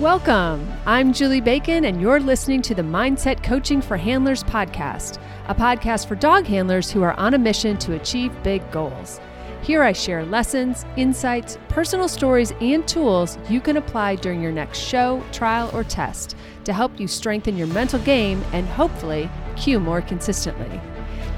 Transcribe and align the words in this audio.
Welcome. 0.00 0.70
I'm 0.84 1.14
Julie 1.14 1.40
Bacon, 1.40 1.86
and 1.86 2.02
you're 2.02 2.20
listening 2.20 2.60
to 2.62 2.74
the 2.74 2.82
Mindset 2.82 3.42
Coaching 3.42 3.80
for 3.80 3.96
Handlers 3.96 4.44
podcast, 4.44 5.18
a 5.48 5.54
podcast 5.54 6.06
for 6.06 6.14
dog 6.16 6.44
handlers 6.44 6.90
who 6.90 7.02
are 7.02 7.18
on 7.18 7.32
a 7.32 7.38
mission 7.38 7.78
to 7.78 7.94
achieve 7.94 8.30
big 8.42 8.70
goals. 8.70 9.22
Here 9.62 9.82
I 9.82 9.92
share 9.92 10.26
lessons, 10.26 10.84
insights, 10.98 11.56
personal 11.70 12.08
stories, 12.08 12.52
and 12.60 12.86
tools 12.86 13.38
you 13.48 13.58
can 13.58 13.78
apply 13.78 14.16
during 14.16 14.42
your 14.42 14.52
next 14.52 14.80
show, 14.80 15.24
trial, 15.32 15.70
or 15.72 15.82
test 15.82 16.36
to 16.64 16.74
help 16.74 17.00
you 17.00 17.08
strengthen 17.08 17.56
your 17.56 17.68
mental 17.68 17.98
game 18.00 18.44
and 18.52 18.66
hopefully 18.66 19.30
Q 19.56 19.80
more 19.80 20.02
consistently. 20.02 20.78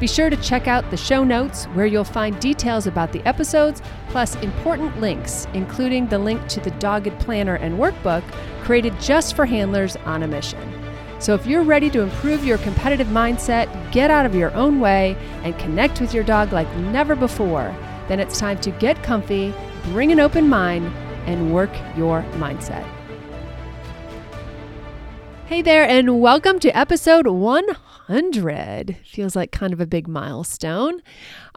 Be 0.00 0.06
sure 0.06 0.30
to 0.30 0.36
check 0.36 0.68
out 0.68 0.88
the 0.90 0.96
show 0.96 1.24
notes 1.24 1.64
where 1.66 1.86
you'll 1.86 2.04
find 2.04 2.38
details 2.38 2.86
about 2.86 3.10
the 3.10 3.20
episodes, 3.26 3.82
plus 4.10 4.36
important 4.36 5.00
links, 5.00 5.48
including 5.54 6.06
the 6.06 6.20
link 6.20 6.46
to 6.48 6.60
the 6.60 6.70
Dogged 6.72 7.18
Planner 7.18 7.56
and 7.56 7.80
Workbook 7.80 8.22
created 8.62 8.98
just 9.00 9.34
for 9.34 9.44
handlers 9.44 9.96
on 9.96 10.22
a 10.22 10.29
mission. 10.29 10.72
So 11.18 11.34
if 11.34 11.48
you're 11.48 11.64
ready 11.64 11.90
to 11.90 12.03
improve 12.03 12.44
your 12.44 12.58
competitive 12.58 13.08
mindset, 13.08 13.66
get 13.90 14.08
out 14.08 14.25
of 14.25 14.36
your 14.36 14.54
own 14.54 14.79
way, 14.79 15.16
and 15.42 15.58
connect 15.58 16.00
with 16.00 16.14
your 16.14 16.22
dog 16.22 16.53
like 16.53 16.72
never 16.76 17.17
before, 17.17 17.75
then 18.06 18.20
it's 18.20 18.39
time 18.39 18.61
to 18.61 18.70
get 18.70 19.03
comfy, 19.03 19.53
bring 19.86 20.12
an 20.12 20.20
open 20.20 20.48
mind, 20.48 20.86
and 21.26 21.53
work 21.53 21.70
your 21.96 22.22
mindset. 22.34 22.89
Hey 25.46 25.61
there, 25.61 25.89
and 25.89 26.20
welcome 26.20 26.61
to 26.61 26.68
episode 26.76 27.26
100. 27.26 27.87
Feels 29.04 29.36
like 29.36 29.53
kind 29.53 29.72
of 29.72 29.80
a 29.80 29.86
big 29.86 30.08
milestone. 30.08 31.03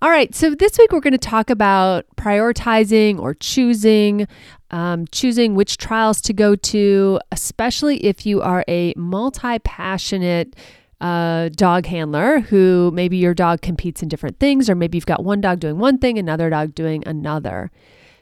All 0.01 0.09
right, 0.09 0.33
so 0.35 0.53
this 0.53 0.77
week 0.77 0.91
we're 0.91 0.99
going 0.99 1.11
to 1.13 1.17
talk 1.17 1.49
about 1.49 2.05
prioritizing 2.17 3.19
or 3.19 3.33
choosing, 3.33 4.27
um, 4.71 5.05
choosing 5.11 5.55
which 5.55 5.77
trials 5.77 6.19
to 6.21 6.33
go 6.33 6.55
to, 6.55 7.19
especially 7.31 8.05
if 8.05 8.25
you 8.25 8.41
are 8.41 8.65
a 8.67 8.93
multi 8.97 9.59
passionate 9.59 10.55
uh, 10.99 11.49
dog 11.49 11.85
handler 11.85 12.41
who 12.41 12.91
maybe 12.93 13.17
your 13.17 13.33
dog 13.33 13.61
competes 13.61 14.03
in 14.03 14.09
different 14.09 14.39
things, 14.39 14.69
or 14.69 14.75
maybe 14.75 14.97
you've 14.97 15.05
got 15.05 15.23
one 15.23 15.41
dog 15.41 15.59
doing 15.59 15.79
one 15.79 15.97
thing, 15.97 16.17
another 16.17 16.49
dog 16.49 16.75
doing 16.75 17.03
another. 17.07 17.71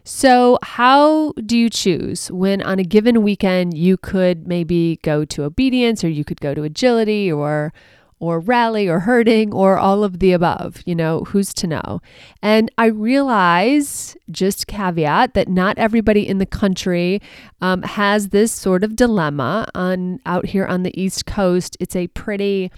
So, 0.06 0.58
how 0.64 1.34
do 1.46 1.58
you 1.58 1.70
choose 1.70 2.32
when 2.32 2.62
on 2.62 2.80
a 2.80 2.84
given 2.84 3.22
weekend 3.22 3.78
you 3.78 3.98
could 3.98 4.48
maybe 4.48 5.00
go 5.04 5.26
to 5.26 5.44
obedience 5.44 6.04
or 6.04 6.10
you 6.10 6.24
could 6.24 6.42
go 6.42 6.54
to 6.54 6.64
agility 6.64 7.32
or 7.32 7.74
or 8.20 8.40
rally 8.40 8.88
or 8.88 9.00
herding 9.00 9.54
or 9.54 9.78
all 9.78 10.04
of 10.04 10.20
the 10.20 10.34
above, 10.34 10.82
you 10.86 10.94
know, 10.94 11.24
who's 11.26 11.54
to 11.54 11.68
know? 11.68 12.02
And 12.42 12.70
I 12.78 12.88
realize, 12.88 14.18
just 14.30 14.68
caveat, 14.68 15.34
that 15.34 15.48
not 15.48 15.78
everybody 15.78 16.28
in 16.28 16.38
the 16.38 16.46
country 16.46 17.22
um, 17.62 17.82
has 17.84 18.30
this 18.30 18.52
sort 18.52 18.84
of 18.84 18.96
dilemma. 18.96 19.68
On 19.76 20.20
out 20.26 20.46
here 20.46 20.66
on 20.66 20.84
the 20.84 21.02
East 21.02 21.26
Coast, 21.26 21.78
it's 21.80 21.96
a 21.96 22.08
pretty 22.08 22.72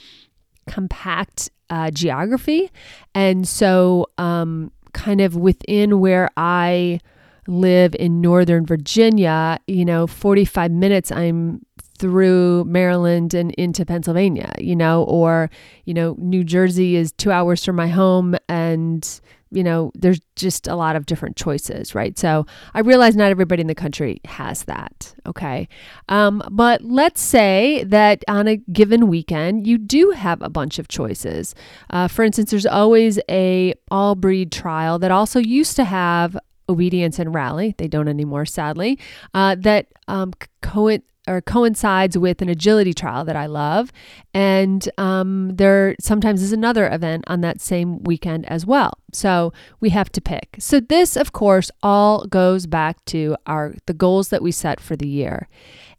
compact 0.67 1.49
uh, 1.69 1.89
geography, 1.91 2.69
and 3.15 3.47
so 3.47 4.07
um, 4.17 4.71
kind 4.93 5.21
of 5.21 5.35
within 5.35 5.99
where 5.99 6.29
I 6.37 6.99
live 7.47 7.95
in 7.95 8.21
Northern 8.21 8.65
Virginia, 8.65 9.59
you 9.67 9.83
know, 9.83 10.07
45 10.07 10.71
minutes 10.71 11.11
I'm 11.11 11.65
through 12.01 12.63
Maryland 12.63 13.35
and 13.35 13.51
into 13.51 13.85
Pennsylvania, 13.85 14.51
you 14.57 14.75
know, 14.75 15.03
or, 15.03 15.51
you 15.85 15.93
know, 15.93 16.15
New 16.17 16.43
Jersey 16.43 16.95
is 16.95 17.11
two 17.11 17.31
hours 17.31 17.63
from 17.63 17.75
my 17.75 17.87
home 17.87 18.35
and, 18.49 19.21
you 19.51 19.63
know, 19.63 19.91
there's 19.93 20.19
just 20.35 20.67
a 20.67 20.75
lot 20.75 20.95
of 20.95 21.05
different 21.05 21.35
choices, 21.35 21.93
right? 21.93 22.17
So 22.17 22.47
I 22.73 22.79
realize 22.79 23.15
not 23.15 23.29
everybody 23.29 23.61
in 23.61 23.67
the 23.67 23.75
country 23.75 24.19
has 24.25 24.63
that, 24.63 25.13
okay? 25.27 25.67
Um, 26.09 26.41
but 26.49 26.81
let's 26.83 27.21
say 27.21 27.83
that 27.83 28.23
on 28.27 28.47
a 28.47 28.57
given 28.73 29.07
weekend, 29.07 29.67
you 29.67 29.77
do 29.77 30.09
have 30.09 30.41
a 30.41 30.49
bunch 30.49 30.79
of 30.79 30.87
choices. 30.87 31.53
Uh, 31.91 32.07
for 32.07 32.25
instance, 32.25 32.49
there's 32.49 32.65
always 32.65 33.19
a 33.29 33.75
all 33.91 34.15
breed 34.15 34.51
trial 34.51 34.97
that 34.97 35.11
also 35.11 35.39
used 35.39 35.75
to 35.75 35.83
have 35.83 36.35
obedience 36.67 37.19
and 37.19 37.35
rally. 37.35 37.75
They 37.77 37.87
don't 37.87 38.07
anymore, 38.07 38.45
sadly. 38.45 38.97
Uh, 39.35 39.55
that 39.59 39.87
um, 40.07 40.33
co- 40.63 40.97
or 41.27 41.41
coincides 41.41 42.17
with 42.17 42.41
an 42.41 42.49
agility 42.49 42.93
trial 42.93 43.23
that 43.25 43.35
I 43.35 43.45
love, 43.45 43.91
and 44.33 44.89
um, 44.97 45.55
there 45.55 45.95
sometimes 45.99 46.41
is 46.41 46.51
another 46.51 46.89
event 46.89 47.25
on 47.27 47.41
that 47.41 47.61
same 47.61 48.03
weekend 48.03 48.45
as 48.47 48.65
well. 48.65 48.93
So 49.13 49.53
we 49.79 49.89
have 49.89 50.11
to 50.13 50.21
pick. 50.21 50.55
So 50.59 50.79
this, 50.79 51.15
of 51.15 51.31
course, 51.31 51.69
all 51.83 52.25
goes 52.25 52.65
back 52.65 53.03
to 53.05 53.35
our 53.45 53.75
the 53.85 53.93
goals 53.93 54.29
that 54.29 54.41
we 54.41 54.51
set 54.51 54.79
for 54.79 54.95
the 54.95 55.07
year, 55.07 55.47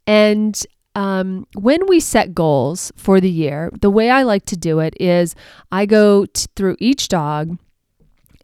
and 0.07 0.61
um, 0.95 1.47
when 1.55 1.87
we 1.87 2.01
set 2.01 2.35
goals 2.35 2.93
for 2.97 3.21
the 3.21 3.31
year, 3.31 3.71
the 3.81 3.91
way 3.91 4.11
I 4.11 4.23
like 4.25 4.45
to 4.47 4.57
do 4.57 4.81
it 4.81 4.95
is 5.01 5.35
I 5.71 5.87
go 5.87 6.27
t- 6.27 6.47
through 6.55 6.77
each 6.81 7.09
dog 7.09 7.57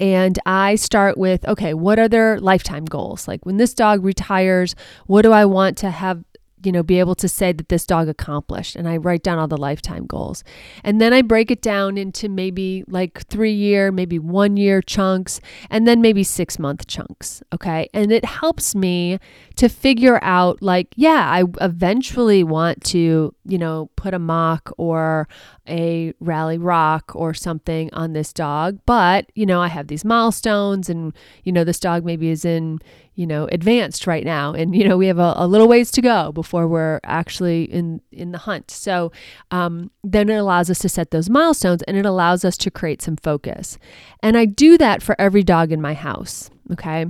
and 0.01 0.39
I 0.47 0.77
start 0.77 1.19
with, 1.19 1.47
okay, 1.47 1.75
what 1.75 1.99
are 1.99 2.09
their 2.09 2.41
lifetime 2.41 2.85
goals? 2.85 3.27
Like 3.27 3.45
when 3.45 3.57
this 3.57 3.75
dog 3.75 4.05
retires, 4.05 4.75
what 5.07 5.23
do 5.23 5.33
I 5.33 5.45
want 5.45 5.77
to 5.79 5.91
have 5.91 6.23
you 6.65 6.73
know, 6.73 6.83
be 6.83 6.99
able 6.99 7.15
to 7.17 7.29
say 7.29 7.53
that 7.53 7.69
this 7.69 7.85
dog 7.85 8.09
accomplished. 8.09 8.77
And 8.77 8.89
I 8.89 8.97
write 8.97 9.23
down 9.23 9.39
all 9.39 9.49
the 9.49 9.57
lifetime 9.57 10.07
goals. 10.07 10.45
And 10.85 11.01
then 11.01 11.13
I 11.13 11.23
break 11.23 11.51
it 11.51 11.63
down 11.63 11.99
into 11.99 12.29
maybe 12.29 12.85
like 12.89 13.27
three 13.27 13.53
year, 13.53 13.91
maybe 13.93 14.19
one 14.19 14.57
year 14.57 14.83
chunks, 14.83 15.41
and 15.71 15.87
then 15.87 16.01
maybe 16.01 16.25
six 16.25 16.59
month 16.59 16.87
chunks. 16.87 17.43
Okay. 17.53 17.89
And 17.95 18.13
it 18.13 18.25
helps 18.25 18.75
me 18.75 19.19
to 19.59 19.69
figure 19.69 20.21
out, 20.23 20.63
like, 20.63 20.95
yeah, 20.95 21.29
I 21.29 21.43
eventually 21.61 22.45
want 22.45 22.85
to, 22.85 23.35
you 23.45 23.59
know, 23.59 23.91
put 23.97 24.15
a 24.15 24.19
MACH 24.19 24.69
or 24.79 25.27
a 25.69 26.15
rally 26.21 26.59
RACH 26.59 27.17
or 27.17 27.35
something 27.35 27.93
on 27.93 28.13
this 28.13 28.33
dog. 28.33 28.79
But, 28.87 29.33
you 29.35 29.45
know, 29.45 29.61
I 29.61 29.67
have 29.67 29.89
these 29.89 30.05
milestones 30.05 30.89
and, 30.89 31.13
you 31.43 31.51
know, 31.51 31.65
this 31.65 31.81
dog 31.81 32.05
maybe 32.05 32.29
is 32.29 32.45
in, 32.45 32.79
you 33.17 33.27
know, 33.27 33.49
advanced 33.51 34.07
right 34.07 34.25
now. 34.25 34.53
And, 34.53 34.77
you 34.77 34.87
know, 34.89 34.97
we 34.97 35.09
have 35.09 35.19
a, 35.19 35.35
a 35.35 35.49
little 35.49 35.67
ways 35.67 35.91
to 35.91 36.01
go 36.01 36.31
before 36.31 36.69
we're 36.69 37.01
actually 37.03 37.65
in, 37.65 38.01
in 38.13 38.31
the 38.31 38.39
hunt. 38.39 38.71
So 38.71 39.11
um, 39.51 39.91
then 40.05 40.31
it 40.31 40.37
allows 40.37 40.71
us 40.71 40.79
to 40.79 40.89
set 40.89 41.11
those 41.11 41.29
milestones 41.29 41.83
and 41.83 41.97
it 41.97 42.07
allows 42.07 42.45
us 42.45 42.57
to 42.59 42.71
create 42.71 43.03
some 43.03 43.17
focus. 43.17 43.77
And 44.23 44.39
I 44.39 44.45
do 44.45 44.79
that 44.79 45.03
for 45.03 45.21
every 45.21 45.43
dog 45.43 45.73
in 45.73 45.81
my 45.81 45.95
house. 45.95 46.49
Okay. 46.71 47.07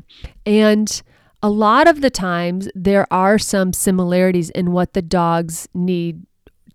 And 0.47 1.03
a 1.43 1.51
lot 1.51 1.87
of 1.87 2.01
the 2.01 2.11
times 2.11 2.69
there 2.75 3.07
are 3.13 3.39
some 3.39 3.73
similarities 3.73 4.51
in 4.51 4.73
what 4.73 4.93
the 4.93 5.03
dogs 5.03 5.69
need 5.75 6.25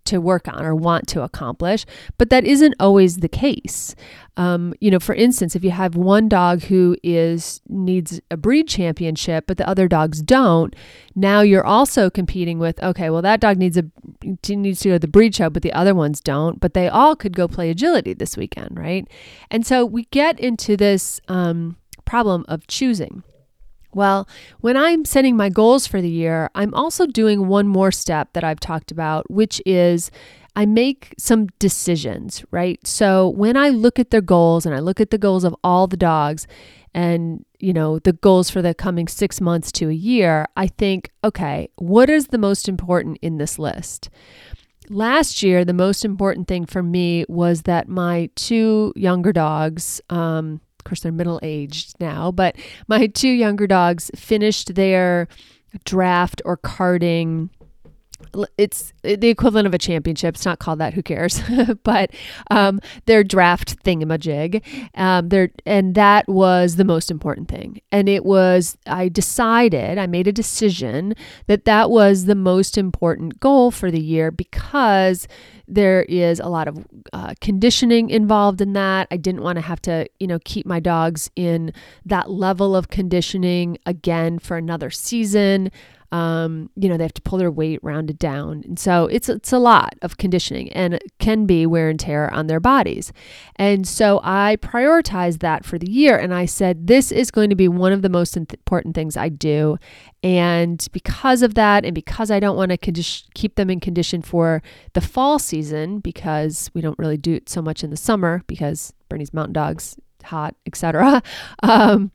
to 0.06 0.20
work 0.20 0.48
on 0.48 0.66
or 0.66 0.76
want 0.76 1.08
to 1.08 1.22
accomplish, 1.22 1.86
but 2.18 2.30
that 2.30 2.44
isn't 2.44 2.76
always 2.80 3.18
the 3.18 3.30
case. 3.30 3.96
Um, 4.36 4.74
you 4.82 4.92
know, 4.92 5.00
for 5.00 5.16
instance, 5.16 5.56
if 5.56 5.64
you 5.64 5.72
have 5.72 5.96
one 5.96 6.28
dog 6.28 6.64
who 6.64 6.98
is 7.04 7.62
needs 7.70 8.20
a 8.30 8.38
breed 8.38 8.68
championship, 8.68 9.46
but 9.48 9.58
the 9.58 9.68
other 9.68 9.88
dogs 9.88 10.22
don't, 10.22 10.76
now 11.16 11.42
you're 11.42 11.66
also 11.66 12.10
competing 12.10 12.60
with 12.60 12.82
okay, 12.84 13.10
well 13.10 13.22
that 13.22 13.40
dog 13.40 13.58
needs 13.58 13.78
a 13.78 13.86
needs 14.24 14.80
to 14.82 14.90
go 14.90 14.96
to 14.96 15.00
the 15.00 15.08
breed 15.08 15.36
show, 15.36 15.50
but 15.50 15.64
the 15.64 15.74
other 15.74 15.96
ones 15.96 16.20
don't, 16.20 16.60
but 16.60 16.74
they 16.74 16.90
all 16.90 17.16
could 17.16 17.36
go 17.36 17.48
play 17.48 17.70
agility 17.70 18.14
this 18.14 18.36
weekend, 18.36 18.78
right? 18.78 19.08
And 19.50 19.66
so 19.66 19.86
we 19.86 20.06
get 20.06 20.40
into 20.40 20.76
this 20.76 21.22
um, 21.28 21.78
problem 22.06 22.44
of 22.48 22.68
choosing. 22.68 23.24
Well, 23.94 24.28
when 24.62 24.76
I'm 24.76 25.06
setting 25.06 25.38
my 25.38 25.50
goals 25.50 25.86
for 25.88 26.02
the 26.02 26.10
year, 26.10 26.50
I'm 26.56 26.74
also 26.74 27.06
doing 27.06 27.48
one 27.48 27.68
more 27.68 27.92
step 27.92 28.34
that 28.34 28.44
I've 28.44 28.60
talked 28.60 28.92
about, 28.92 29.30
which 29.30 29.62
is 29.66 30.10
I 30.56 30.66
make 30.66 31.14
some 31.18 31.48
decisions, 31.60 32.44
right? 32.52 32.86
So 32.86 33.30
when 33.30 33.58
I 33.58 33.70
look 33.70 34.00
at 34.00 34.12
their 34.12 34.22
goals 34.22 34.66
and 34.66 34.76
I 34.76 34.80
look 34.80 35.00
at 35.02 35.10
the 35.10 35.18
goals 35.18 35.44
of 35.44 35.56
all 35.64 35.88
the 35.88 35.98
dogs 35.98 36.48
and, 36.94 37.44
you 37.60 37.74
know, 37.74 37.98
the 38.00 38.14
goals 38.14 38.50
for 38.50 38.62
the 38.62 38.76
coming 38.76 39.08
six 39.08 39.42
months 39.42 39.72
to 39.74 39.90
a 39.90 39.94
year, 39.94 40.46
I 40.56 40.68
think, 40.68 41.10
okay, 41.24 41.70
what 41.76 42.10
is 42.10 42.28
the 42.28 42.38
most 42.38 42.70
important 42.70 43.18
in 43.22 43.38
this 43.38 43.58
list? 43.58 44.10
Last 44.90 45.42
year, 45.42 45.66
the 45.66 45.74
most 45.74 46.06
important 46.06 46.48
thing 46.48 46.66
for 46.66 46.84
me 46.84 47.26
was 47.28 47.64
that 47.64 47.88
my 47.88 48.30
two 48.36 48.94
younger 48.96 49.32
dogs, 49.32 50.02
um, 50.10 50.62
of 50.84 50.90
course, 50.90 51.00
they're 51.00 51.14
middle 51.14 51.40
aged 51.44 51.96
now, 52.02 52.30
but 52.30 52.58
my 52.90 53.08
two 53.08 53.30
younger 53.30 53.68
dogs 53.68 54.12
finished 54.16 54.76
their 54.76 55.30
draft 55.86 56.42
or 56.44 56.58
carting 56.58 57.50
it's 58.58 58.94
the 59.04 59.28
equivalent 59.28 59.68
of 59.68 59.74
a 59.74 59.78
championship. 59.78 60.36
It's 60.36 60.46
not 60.46 60.60
called 60.60 60.80
that. 60.80 60.94
Who 60.94 61.04
cares? 61.04 61.42
but 61.84 62.12
um, 62.50 62.80
their 63.06 63.24
draft 63.24 63.84
thingamajig. 63.84 64.62
Um, 64.96 65.30
their 65.30 65.52
and 65.66 65.96
that 65.96 66.28
was 66.28 66.76
the 66.76 66.84
most 66.84 67.12
important 67.12 67.48
thing. 67.48 67.82
And 67.92 68.10
it 68.10 68.26
was 68.26 68.78
I 68.88 69.10
decided 69.10 69.98
I 69.98 70.08
made 70.08 70.28
a 70.28 70.32
decision 70.32 71.16
that 71.48 71.66
that 71.66 71.90
was 71.90 72.26
the 72.26 72.36
most 72.36 72.78
important 72.78 73.40
goal 73.40 73.72
for 73.72 73.92
the 73.92 74.02
year 74.02 74.32
because 74.32 75.28
there 75.68 76.04
is 76.04 76.40
a 76.40 76.48
lot 76.48 76.68
of 76.68 76.86
uh, 77.14 77.34
conditioning 77.40 78.10
involved 78.10 78.62
in 78.62 78.74
that. 78.74 79.08
I 79.12 79.18
didn't 79.18 79.44
want 79.44 79.56
to 79.58 79.62
have 79.62 79.82
to 79.84 80.08
you 80.20 80.28
know 80.28 80.40
keep 80.44 80.66
my 80.66 80.80
dogs 80.80 81.30
in 81.36 81.74
that 82.06 82.30
level 82.30 82.76
of 82.76 82.90
conditioning 82.90 83.78
again 83.86 84.40
for 84.40 84.58
another 84.58 84.90
season. 84.90 85.72
Um, 86.14 86.70
you 86.76 86.90
know, 86.90 86.96
they 86.96 87.04
have 87.04 87.14
to 87.16 87.24
pull 87.24 87.40
their 87.40 87.50
weight 87.50 87.80
rounded 87.82 88.20
down. 88.20 88.62
And 88.66 88.78
so 88.78 89.08
it's 89.08 89.30
it's 89.30 89.52
a 89.52 89.58
lot 89.58 89.96
of 90.04 90.18
conditioning 90.18 90.72
and 90.72 91.00
can 91.18 91.48
be 91.48 91.66
wear 91.66 91.90
and 91.90 92.00
tear 92.00 92.32
on 92.32 92.46
their 92.46 92.60
bodies. 92.60 93.12
And 93.56 93.88
so 93.88 94.22
I 94.24 94.58
prioritized 94.62 95.40
that 95.40 95.66
for 95.66 95.80
the 95.80 95.90
year 95.90 96.16
and 96.16 96.32
I 96.32 96.46
said 96.46 96.86
this 96.86 97.12
is 97.12 97.32
going 97.32 97.50
to 97.50 97.56
be 97.56 97.68
one 97.68 97.92
of 97.92 98.04
the 98.04 98.10
most 98.10 98.38
important 98.38 98.94
things 98.94 99.18
I 99.18 99.30
do. 99.30 99.80
And 100.22 100.88
because 100.92 101.42
of 101.42 101.56
that 101.56 101.84
and 101.84 101.96
because 101.96 102.30
I 102.30 102.40
don't 102.40 102.56
want 102.56 102.70
to 102.70 102.78
condi- 102.78 103.24
keep 103.34 103.56
them 103.56 103.72
in 103.72 103.80
condition 103.80 104.22
for 104.22 104.62
the 104.94 105.02
fall 105.02 105.40
season 105.40 105.98
because 105.98 106.70
we 106.76 106.82
don't 106.82 107.00
really 107.00 107.18
do 107.18 107.34
it 107.34 107.50
so 107.50 107.60
much 107.60 107.84
in 107.84 107.90
the 107.90 107.98
summer 107.98 108.44
because 108.46 108.94
Bernese 109.10 109.32
mountain 109.34 109.54
dogs 109.54 109.98
hot, 110.24 110.56
etc. 110.68 111.24
Um, 111.64 112.12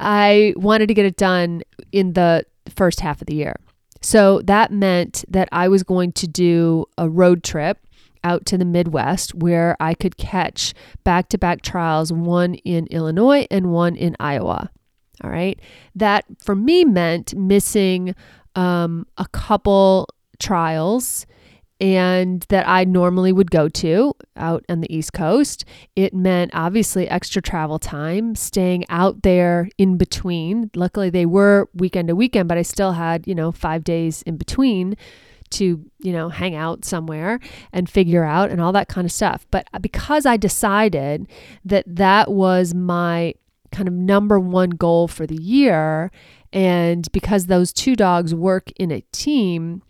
I 0.00 0.54
wanted 0.56 0.86
to 0.88 0.94
get 0.94 1.06
it 1.06 1.16
done 1.16 1.62
in 1.92 2.12
the 2.12 2.44
first 2.68 3.00
half 3.00 3.20
of 3.20 3.26
the 3.26 3.34
year. 3.34 3.56
So 4.00 4.40
that 4.42 4.70
meant 4.70 5.24
that 5.28 5.48
I 5.50 5.68
was 5.68 5.82
going 5.82 6.12
to 6.12 6.28
do 6.28 6.86
a 6.96 7.08
road 7.08 7.42
trip 7.42 7.78
out 8.24 8.46
to 8.46 8.58
the 8.58 8.64
Midwest 8.64 9.34
where 9.34 9.76
I 9.80 9.94
could 9.94 10.16
catch 10.16 10.74
back 11.04 11.28
to 11.30 11.38
back 11.38 11.62
trials, 11.62 12.12
one 12.12 12.54
in 12.54 12.86
Illinois 12.88 13.46
and 13.50 13.72
one 13.72 13.96
in 13.96 14.16
Iowa. 14.20 14.70
All 15.22 15.30
right. 15.30 15.58
That 15.94 16.24
for 16.40 16.54
me 16.54 16.84
meant 16.84 17.34
missing 17.34 18.14
um, 18.54 19.06
a 19.16 19.26
couple 19.26 20.08
trials 20.38 21.26
and 21.80 22.44
that 22.48 22.68
I 22.68 22.84
normally 22.84 23.32
would 23.32 23.50
go 23.50 23.68
to 23.68 24.14
out 24.36 24.64
on 24.68 24.80
the 24.80 24.94
East 24.94 25.12
Coast. 25.12 25.64
It 25.94 26.12
meant 26.12 26.50
obviously 26.54 27.08
extra 27.08 27.40
travel 27.40 27.78
time, 27.78 28.34
staying 28.34 28.84
out 28.88 29.22
there 29.22 29.68
in 29.78 29.96
between. 29.96 30.70
Luckily, 30.74 31.10
they 31.10 31.26
were 31.26 31.68
weekend 31.74 32.08
to 32.08 32.16
weekend, 32.16 32.48
but 32.48 32.58
I 32.58 32.62
still 32.62 32.92
had, 32.92 33.28
you 33.28 33.34
know, 33.34 33.52
five 33.52 33.84
days 33.84 34.22
in 34.22 34.36
between 34.36 34.96
to, 35.50 35.84
you 36.00 36.12
know, 36.12 36.28
hang 36.28 36.54
out 36.54 36.84
somewhere 36.84 37.40
and 37.72 37.88
figure 37.88 38.24
out 38.24 38.50
and 38.50 38.60
all 38.60 38.72
that 38.72 38.88
kind 38.88 39.04
of 39.04 39.12
stuff. 39.12 39.46
But 39.50 39.66
uh, 39.72 39.78
because 39.78 40.26
I 40.26 40.36
decided 40.36 41.28
that 41.64 41.84
that 41.86 42.30
was 42.30 42.74
my 42.74 43.34
kind 43.70 43.88
of 43.88 43.94
number 43.94 44.40
one 44.40 44.70
goal 44.70 45.08
for 45.08 45.26
the 45.26 45.40
year, 45.40 46.10
and 46.52 47.10
because 47.12 47.46
those 47.46 47.72
two 47.72 47.94
dogs 47.94 48.34
work 48.34 48.70
in 48.72 48.90
a 48.90 49.02
team, 49.12 49.82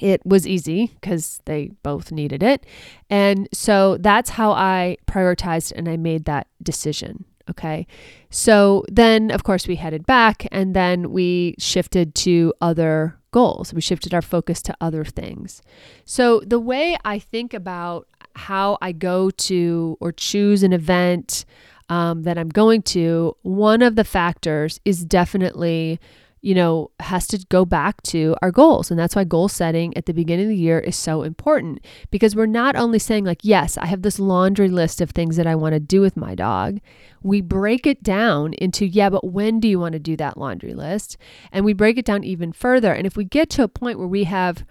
it 0.00 0.24
was 0.24 0.46
easy 0.46 0.92
because 1.00 1.40
they 1.44 1.70
both 1.82 2.12
needed 2.12 2.42
it. 2.42 2.64
And 3.10 3.48
so 3.52 3.96
that's 3.98 4.30
how 4.30 4.52
I 4.52 4.96
prioritized 5.06 5.72
and 5.74 5.88
I 5.88 5.96
made 5.96 6.24
that 6.24 6.46
decision. 6.62 7.24
Okay. 7.48 7.86
So 8.28 8.84
then, 8.88 9.30
of 9.30 9.44
course, 9.44 9.68
we 9.68 9.76
headed 9.76 10.04
back 10.04 10.46
and 10.50 10.74
then 10.74 11.12
we 11.12 11.54
shifted 11.58 12.14
to 12.16 12.52
other 12.60 13.16
goals. 13.30 13.72
We 13.72 13.80
shifted 13.80 14.12
our 14.12 14.22
focus 14.22 14.62
to 14.62 14.76
other 14.80 15.04
things. 15.04 15.62
So 16.04 16.40
the 16.40 16.58
way 16.58 16.96
I 17.04 17.18
think 17.18 17.54
about 17.54 18.08
how 18.34 18.78
I 18.82 18.92
go 18.92 19.30
to 19.30 19.96
or 20.00 20.12
choose 20.12 20.62
an 20.62 20.72
event 20.72 21.44
um, 21.88 22.24
that 22.24 22.36
I'm 22.36 22.48
going 22.48 22.82
to, 22.82 23.36
one 23.42 23.82
of 23.82 23.94
the 23.94 24.04
factors 24.04 24.80
is 24.84 25.04
definitely 25.04 26.00
you 26.46 26.54
know, 26.54 26.92
has 27.00 27.26
to 27.26 27.44
go 27.48 27.64
back 27.64 28.00
to 28.04 28.36
our 28.40 28.52
goals. 28.52 28.88
And 28.88 29.00
that's 29.00 29.16
why 29.16 29.24
goal 29.24 29.48
setting 29.48 29.96
at 29.96 30.06
the 30.06 30.14
beginning 30.14 30.44
of 30.44 30.50
the 30.50 30.56
year 30.56 30.78
is 30.78 30.94
so 30.94 31.24
important 31.24 31.84
because 32.12 32.36
we're 32.36 32.46
not 32.46 32.76
only 32.76 33.00
saying, 33.00 33.24
like, 33.24 33.40
yes, 33.42 33.76
I 33.76 33.86
have 33.86 34.02
this 34.02 34.20
laundry 34.20 34.68
list 34.68 35.00
of 35.00 35.10
things 35.10 35.34
that 35.38 35.48
I 35.48 35.56
want 35.56 35.72
to 35.72 35.80
do 35.80 36.00
with 36.00 36.16
my 36.16 36.36
dog. 36.36 36.78
We 37.20 37.40
break 37.40 37.84
it 37.84 38.00
down 38.00 38.54
into, 38.54 38.86
yeah, 38.86 39.10
but 39.10 39.26
when 39.26 39.58
do 39.58 39.66
you 39.66 39.80
want 39.80 39.94
to 39.94 39.98
do 39.98 40.16
that 40.18 40.38
laundry 40.38 40.72
list? 40.72 41.16
And 41.50 41.64
we 41.64 41.72
break 41.72 41.98
it 41.98 42.04
down 42.04 42.22
even 42.22 42.52
further. 42.52 42.92
And 42.92 43.08
if 43.08 43.16
we 43.16 43.24
get 43.24 43.50
to 43.50 43.64
a 43.64 43.68
point 43.68 43.98
where 43.98 44.06
we 44.06 44.22
have, 44.22 44.64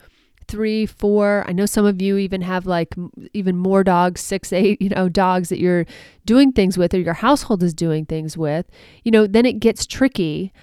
three, 0.48 0.86
four. 0.86 1.44
I 1.48 1.54
know 1.54 1.66
some 1.66 1.86
of 1.86 2.02
you 2.02 2.18
even 2.18 2.42
have 2.42 2.66
like 2.66 2.94
even 3.34 3.58
more 3.58 3.84
dogs, 3.84 4.22
six, 4.22 4.54
eight, 4.54 4.82
you 4.82 4.90
know, 4.90 5.10
dogs 5.10 5.50
that 5.50 5.60
you're 5.60 5.86
doing 6.26 6.52
things 6.52 6.78
with 6.78 6.94
or 6.94 7.00
your 7.00 7.16
household 7.16 7.64
is 7.64 7.74
doing 7.74 8.06
things 8.06 8.38
with, 8.38 8.66
you 9.04 9.12
know, 9.12 9.28
then 9.28 9.46
it 9.46 9.60
gets 9.60 9.86
tricky 9.86 10.54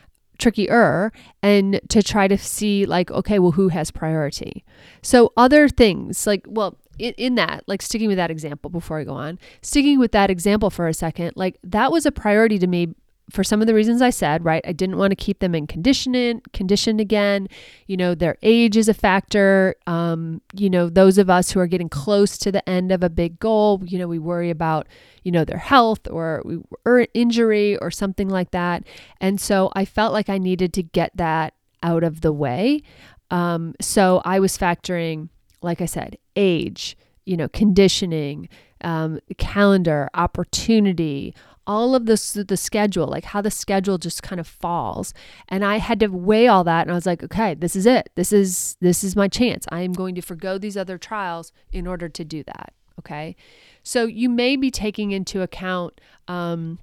trickier 0.42 1.12
and 1.42 1.80
to 1.88 2.02
try 2.02 2.26
to 2.26 2.36
see 2.36 2.84
like 2.84 3.10
okay 3.10 3.38
well 3.38 3.52
who 3.52 3.68
has 3.68 3.90
priority. 3.90 4.64
So 5.02 5.32
other 5.36 5.68
things 5.68 6.26
like 6.26 6.44
well 6.48 6.78
in, 6.98 7.14
in 7.16 7.34
that 7.36 7.64
like 7.66 7.80
sticking 7.80 8.08
with 8.08 8.16
that 8.16 8.30
example 8.30 8.70
before 8.70 8.98
i 8.98 9.04
go 9.04 9.14
on 9.14 9.38
sticking 9.62 9.98
with 9.98 10.12
that 10.12 10.30
example 10.30 10.68
for 10.68 10.86
a 10.86 10.92
second 10.94 11.32
like 11.36 11.58
that 11.64 11.90
was 11.90 12.04
a 12.04 12.12
priority 12.12 12.58
to 12.58 12.66
me 12.66 12.94
for 13.30 13.44
some 13.44 13.60
of 13.60 13.66
the 13.66 13.74
reasons 13.74 14.02
I 14.02 14.10
said, 14.10 14.44
right? 14.44 14.62
I 14.66 14.72
didn't 14.72 14.98
want 14.98 15.12
to 15.12 15.16
keep 15.16 15.38
them 15.38 15.54
in 15.54 15.66
condition 15.66 16.42
conditioned 16.52 17.00
again. 17.00 17.48
You 17.86 17.96
know, 17.96 18.14
their 18.14 18.36
age 18.42 18.76
is 18.76 18.88
a 18.88 18.94
factor. 18.94 19.74
Um, 19.86 20.42
you 20.54 20.68
know, 20.68 20.88
those 20.88 21.18
of 21.18 21.30
us 21.30 21.50
who 21.50 21.60
are 21.60 21.66
getting 21.66 21.88
close 21.88 22.36
to 22.38 22.52
the 22.52 22.66
end 22.68 22.92
of 22.92 23.02
a 23.02 23.10
big 23.10 23.38
goal, 23.38 23.82
you 23.86 23.98
know, 23.98 24.08
we 24.08 24.18
worry 24.18 24.50
about, 24.50 24.88
you 25.22 25.32
know, 25.32 25.44
their 25.44 25.58
health 25.58 26.08
or, 26.10 26.42
or 26.84 27.06
injury 27.14 27.76
or 27.78 27.90
something 27.90 28.28
like 28.28 28.50
that. 28.50 28.84
And 29.20 29.40
so 29.40 29.70
I 29.74 29.84
felt 29.84 30.12
like 30.12 30.28
I 30.28 30.38
needed 30.38 30.72
to 30.74 30.82
get 30.82 31.16
that 31.16 31.54
out 31.82 32.04
of 32.04 32.20
the 32.20 32.32
way. 32.32 32.82
Um, 33.30 33.74
so 33.80 34.20
I 34.24 34.40
was 34.40 34.58
factoring, 34.58 35.30
like 35.62 35.80
I 35.80 35.86
said, 35.86 36.18
age, 36.36 36.96
you 37.24 37.36
know, 37.36 37.48
conditioning, 37.48 38.48
um, 38.82 39.20
calendar, 39.38 40.10
opportunity, 40.14 41.34
all 41.72 41.94
of 41.94 42.06
this 42.06 42.32
the 42.32 42.56
schedule 42.56 43.06
like 43.06 43.24
how 43.24 43.40
the 43.40 43.50
schedule 43.50 43.98
just 43.98 44.22
kind 44.22 44.40
of 44.40 44.46
falls. 44.46 45.14
And 45.48 45.64
i 45.64 45.78
had 45.78 46.00
to 46.00 46.08
weigh 46.08 46.48
all 46.48 46.64
that 46.64 46.82
and 46.82 46.90
i 46.90 46.94
was 46.94 47.06
like 47.06 47.22
okay 47.22 47.54
this 47.54 47.74
is 47.74 47.86
it. 47.86 48.10
This 48.14 48.32
is 48.32 48.76
this 48.80 49.02
is 49.02 49.16
my 49.16 49.28
chance. 49.28 49.66
I 49.70 49.80
am 49.82 49.92
going 49.92 50.14
to 50.16 50.22
forego 50.22 50.58
these 50.58 50.76
other 50.76 50.98
trials 50.98 51.52
in 51.72 51.86
order 51.86 52.08
to 52.08 52.24
do 52.24 52.42
that 52.44 52.72
okay? 52.98 53.34
So 53.82 54.04
you 54.04 54.28
may 54.28 54.54
be 54.56 54.70
taking 54.70 55.10
into 55.12 55.42
account 55.42 56.00
um, 56.28 56.78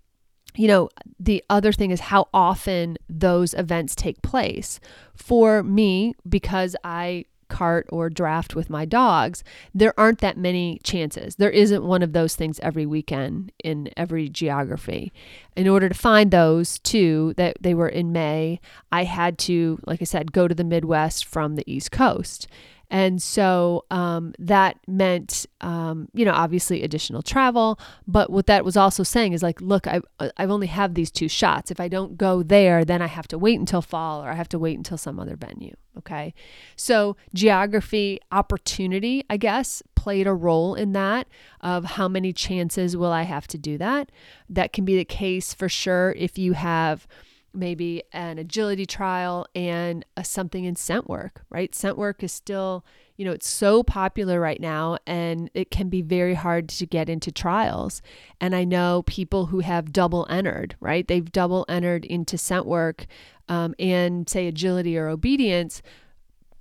you 0.56 0.68
know, 0.68 0.90
the 1.20 1.44
other 1.50 1.72
thing 1.72 1.92
is 1.92 2.00
how 2.00 2.28
often 2.34 2.98
those 3.08 3.54
events 3.54 3.96
take 3.96 4.22
place. 4.22 4.80
For 5.16 5.64
me, 5.64 6.16
because 6.28 6.76
I 6.84 7.26
cart 7.50 7.88
or 7.90 8.10
draft 8.10 8.56
with 8.56 8.69
my 8.69 8.86
dogs, 8.86 9.44
there 9.74 9.94
aren't 10.00 10.19
that 10.19 10.38
many 10.38 10.80
chances. 10.84 11.36
There 11.36 11.50
isn't 11.50 11.84
one 11.84 12.01
of 12.01 12.13
those 12.13 12.36
things 12.36 12.60
every 12.62 12.86
weekend 12.86 13.51
in 13.63 13.90
every 13.98 14.30
geography. 14.30 15.12
In 15.56 15.68
order 15.68 15.90
to 15.90 15.96
find 15.96 16.31
those 16.31 16.80
two 16.80 17.34
that 17.36 17.57
they 17.60 17.74
were 17.74 17.90
in 17.90 18.12
May, 18.12 18.62
I 18.92 19.04
had 19.04 19.38
to, 19.40 19.80
like 19.86 20.01
I 20.01 20.06
said, 20.06 20.31
go 20.31 20.48
to 20.48 20.56
the 20.56 20.63
Midwest 20.63 21.25
from 21.25 21.56
the 21.56 21.69
East 21.72 21.92
Coast. 21.92 22.48
And 22.90 23.22
so 23.22 23.86
um, 23.92 24.34
that 24.40 24.78
meant, 24.88 25.46
um, 25.62 26.10
you 26.14 26.26
know, 26.26 26.31
obviously 26.31 26.84
additional 26.84 27.22
travel. 27.22 27.80
But 28.08 28.31
what 28.31 28.48
that 28.48 28.66
was 28.66 28.76
also 28.76 29.04
saying 29.04 29.34
is 29.34 29.44
like, 29.44 29.62
look, 29.62 29.86
I, 29.86 30.02
I've 30.38 30.50
only 30.50 30.68
have 30.68 30.96
these 30.96 31.12
two 31.12 31.28
shots. 31.28 31.69
If 31.69 31.80
I 31.80 31.88
don't 31.88 32.18
go 32.18 32.42
there, 32.42 32.84
then 32.84 33.02
I 33.02 33.08
have 33.08 33.28
to 33.30 33.38
wait 33.38 33.60
until 33.60 33.81
fall 33.81 34.24
or 34.24 34.30
I 34.30 34.34
have 34.34 34.50
to 34.50 34.60
wait 34.60 34.78
until 34.78 34.98
some 34.98 35.19
other 35.19 35.36
venue. 35.36 35.76
Okay. 35.98 36.34
So 36.76 37.16
geography, 37.34 38.19
opportunity, 38.31 39.24
I 39.30 39.38
guess, 39.38 39.84
played 39.96 40.28
a 40.28 40.34
role 40.34 40.76
in 40.76 40.94
that 40.94 41.28
of 41.62 41.84
how 41.84 42.08
many 42.08 42.31
chances 42.31 42.96
will 42.96 43.12
I 43.12 43.24
have 43.24 43.48
to 43.48 43.58
do 43.58 43.78
that. 43.78 44.12
That 44.50 44.74
can 44.74 44.86
be 44.86 44.98
the 44.98 45.06
case 45.06 45.54
for 45.54 45.68
sure 45.68 46.16
if 46.18 46.38
you 46.38 46.54
have 46.54 47.06
maybe 47.54 48.04
an 48.12 48.38
agility 48.38 48.86
trial 48.86 49.48
and 49.56 50.06
a, 50.16 50.24
something 50.24 50.66
in 50.66 50.76
scent 50.76 51.08
work, 51.10 51.42
right? 51.50 51.74
Scent 51.74 51.98
work 51.98 52.24
is 52.24 52.32
still, 52.32 52.86
you 53.18 53.26
know, 53.26 53.32
it's 53.32 53.48
so 53.48 53.84
popular 53.84 54.40
right 54.40 54.62
now 54.62 54.98
and 55.08 55.50
it 55.54 55.72
can 55.72 55.90
be 55.90 56.02
very 56.02 56.34
hard 56.34 56.70
to 56.70 56.86
get 56.86 57.10
into 57.10 57.32
trials. 57.32 58.02
And 58.40 58.56
I 58.56 58.64
know 58.64 59.04
people 59.06 59.48
who 59.48 59.60
have 59.60 59.94
double 59.94 60.28
entered, 60.30 60.76
right? 60.80 61.08
They've 61.08 61.32
double 61.32 61.66
entered 61.68 62.06
into 62.06 62.38
scent 62.38 62.66
work 62.66 63.08
um, 63.48 63.74
and 63.80 64.30
say 64.30 64.48
agility 64.48 64.98
or 64.98 65.08
obedience 65.08 65.82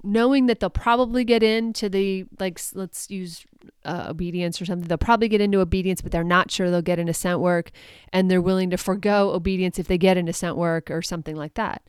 knowing 0.03 0.47
that 0.47 0.61
they'll 0.61 0.71
probably 0.71 1.25
get 1.25 1.43
into 1.43 1.89
the 1.89 2.25
like 2.39 2.61
let's 2.75 3.11
use 3.11 3.45
uh, 3.85 4.07
obedience 4.09 4.63
or 4.63 4.65
something 4.65 4.87
they'll 4.87 4.97
probably 4.97 5.29
get 5.29 5.41
into 5.41 5.61
obedience 5.61 6.01
but 6.01 6.13
they're 6.13 6.23
not 6.23 6.51
sure 6.51 6.71
they'll 6.71 6.81
get 6.81 6.99
into 6.99 7.13
scent 7.13 7.41
work 7.41 7.71
and 8.13 8.31
they're 8.31 8.41
willing 8.41 8.71
to 8.71 8.77
forego 8.77 9.31
obedience 9.31 9.79
if 9.79 9.89
they 9.89 9.99
get 9.99 10.17
into 10.17 10.33
scent 10.33 10.57
work 10.57 10.91
or 10.91 11.03
something 11.03 11.37
like 11.37 11.55
that. 11.55 11.83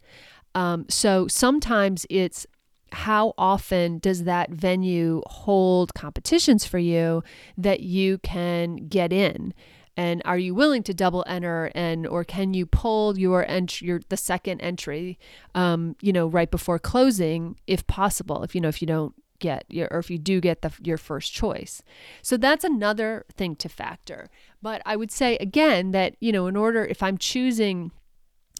Um, 0.55 0.85
so 0.89 1.27
sometimes 1.27 2.05
it's 2.09 2.47
how 2.91 3.33
often 3.37 3.99
does 3.99 4.23
that 4.23 4.49
venue 4.49 5.21
hold 5.27 5.93
competitions 5.93 6.65
for 6.65 6.79
you 6.79 7.23
that 7.57 7.81
you 7.81 8.17
can 8.19 8.87
get 8.87 9.13
in 9.13 9.53
and 9.99 10.21
are 10.23 10.37
you 10.37 10.55
willing 10.55 10.81
to 10.81 10.93
double 10.93 11.25
enter 11.27 11.69
and 11.75 12.07
or 12.07 12.23
can 12.23 12.53
you 12.53 12.65
pull 12.65 13.19
your 13.19 13.45
entry 13.49 13.85
your 13.85 13.99
the 14.07 14.15
second 14.15 14.61
entry 14.61 15.19
um, 15.55 15.95
you 16.01 16.13
know 16.13 16.25
right 16.25 16.49
before 16.49 16.79
closing 16.79 17.57
if 17.67 17.85
possible 17.85 18.41
if 18.41 18.55
you 18.55 18.61
know 18.61 18.69
if 18.69 18.81
you 18.81 18.87
don't 18.87 19.13
get 19.39 19.65
or 19.91 19.99
if 19.99 20.09
you 20.09 20.17
do 20.17 20.39
get 20.39 20.61
the 20.61 20.71
your 20.81 20.97
first 20.97 21.33
choice 21.33 21.81
so 22.21 22.37
that's 22.37 22.63
another 22.63 23.25
thing 23.33 23.55
to 23.55 23.69
factor 23.69 24.29
but 24.61 24.81
i 24.85 24.95
would 24.95 25.11
say 25.11 25.37
again 25.37 25.91
that 25.91 26.15
you 26.19 26.31
know 26.31 26.47
in 26.47 26.55
order 26.55 26.85
if 26.85 27.03
i'm 27.03 27.17
choosing 27.17 27.91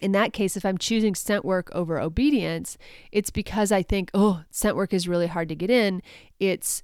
in 0.02 0.12
that 0.12 0.32
case, 0.32 0.56
if 0.56 0.64
I'm 0.64 0.78
choosing 0.78 1.14
scent 1.14 1.44
work 1.44 1.68
over 1.74 2.00
obedience, 2.00 2.78
it's 3.12 3.28
because 3.28 3.70
I 3.70 3.82
think, 3.82 4.10
oh, 4.14 4.44
scent 4.50 4.74
work 4.74 4.94
is 4.94 5.06
really 5.06 5.26
hard 5.26 5.50
to 5.50 5.54
get 5.54 5.68
in. 5.68 6.00
It's 6.38 6.82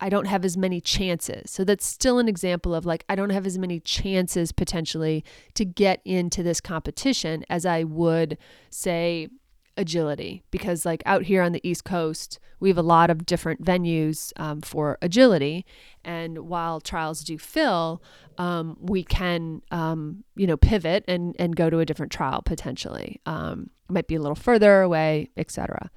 I 0.00 0.08
don't 0.08 0.26
have 0.26 0.44
as 0.44 0.56
many 0.56 0.80
chances. 0.80 1.50
So 1.50 1.64
that's 1.64 1.86
still 1.86 2.18
an 2.18 2.28
example 2.28 2.74
of 2.74 2.84
like, 2.84 3.04
I 3.08 3.14
don't 3.14 3.30
have 3.30 3.46
as 3.46 3.58
many 3.58 3.80
chances 3.80 4.52
potentially 4.52 5.24
to 5.54 5.64
get 5.64 6.00
into 6.04 6.42
this 6.42 6.60
competition 6.60 7.44
as 7.48 7.64
I 7.64 7.84
would, 7.84 8.36
say, 8.70 9.28
agility. 9.76 10.42
Because 10.50 10.84
like 10.84 11.02
out 11.06 11.24
here 11.24 11.42
on 11.42 11.52
the 11.52 11.60
east 11.68 11.84
coast 11.84 12.38
we 12.60 12.68
have 12.68 12.78
a 12.78 12.82
lot 12.82 13.10
of 13.10 13.26
different 13.26 13.62
venues 13.62 14.32
um, 14.36 14.60
for 14.60 14.98
agility. 15.02 15.66
And 16.04 16.38
while 16.38 16.80
trials 16.80 17.22
do 17.22 17.38
fill 17.38 18.02
um, 18.38 18.76
we 18.80 19.04
can 19.04 19.62
um, 19.70 20.24
you 20.36 20.46
know 20.46 20.56
pivot 20.56 21.04
and 21.06 21.36
and 21.38 21.54
go 21.56 21.70
to 21.70 21.78
a 21.80 21.86
different 21.86 22.12
trial 22.12 22.42
potentially. 22.42 23.20
Um, 23.26 23.70
might 23.88 24.06
be 24.06 24.14
a 24.14 24.20
little 24.20 24.34
further 24.34 24.82
away 24.82 25.28
etc 25.36 25.90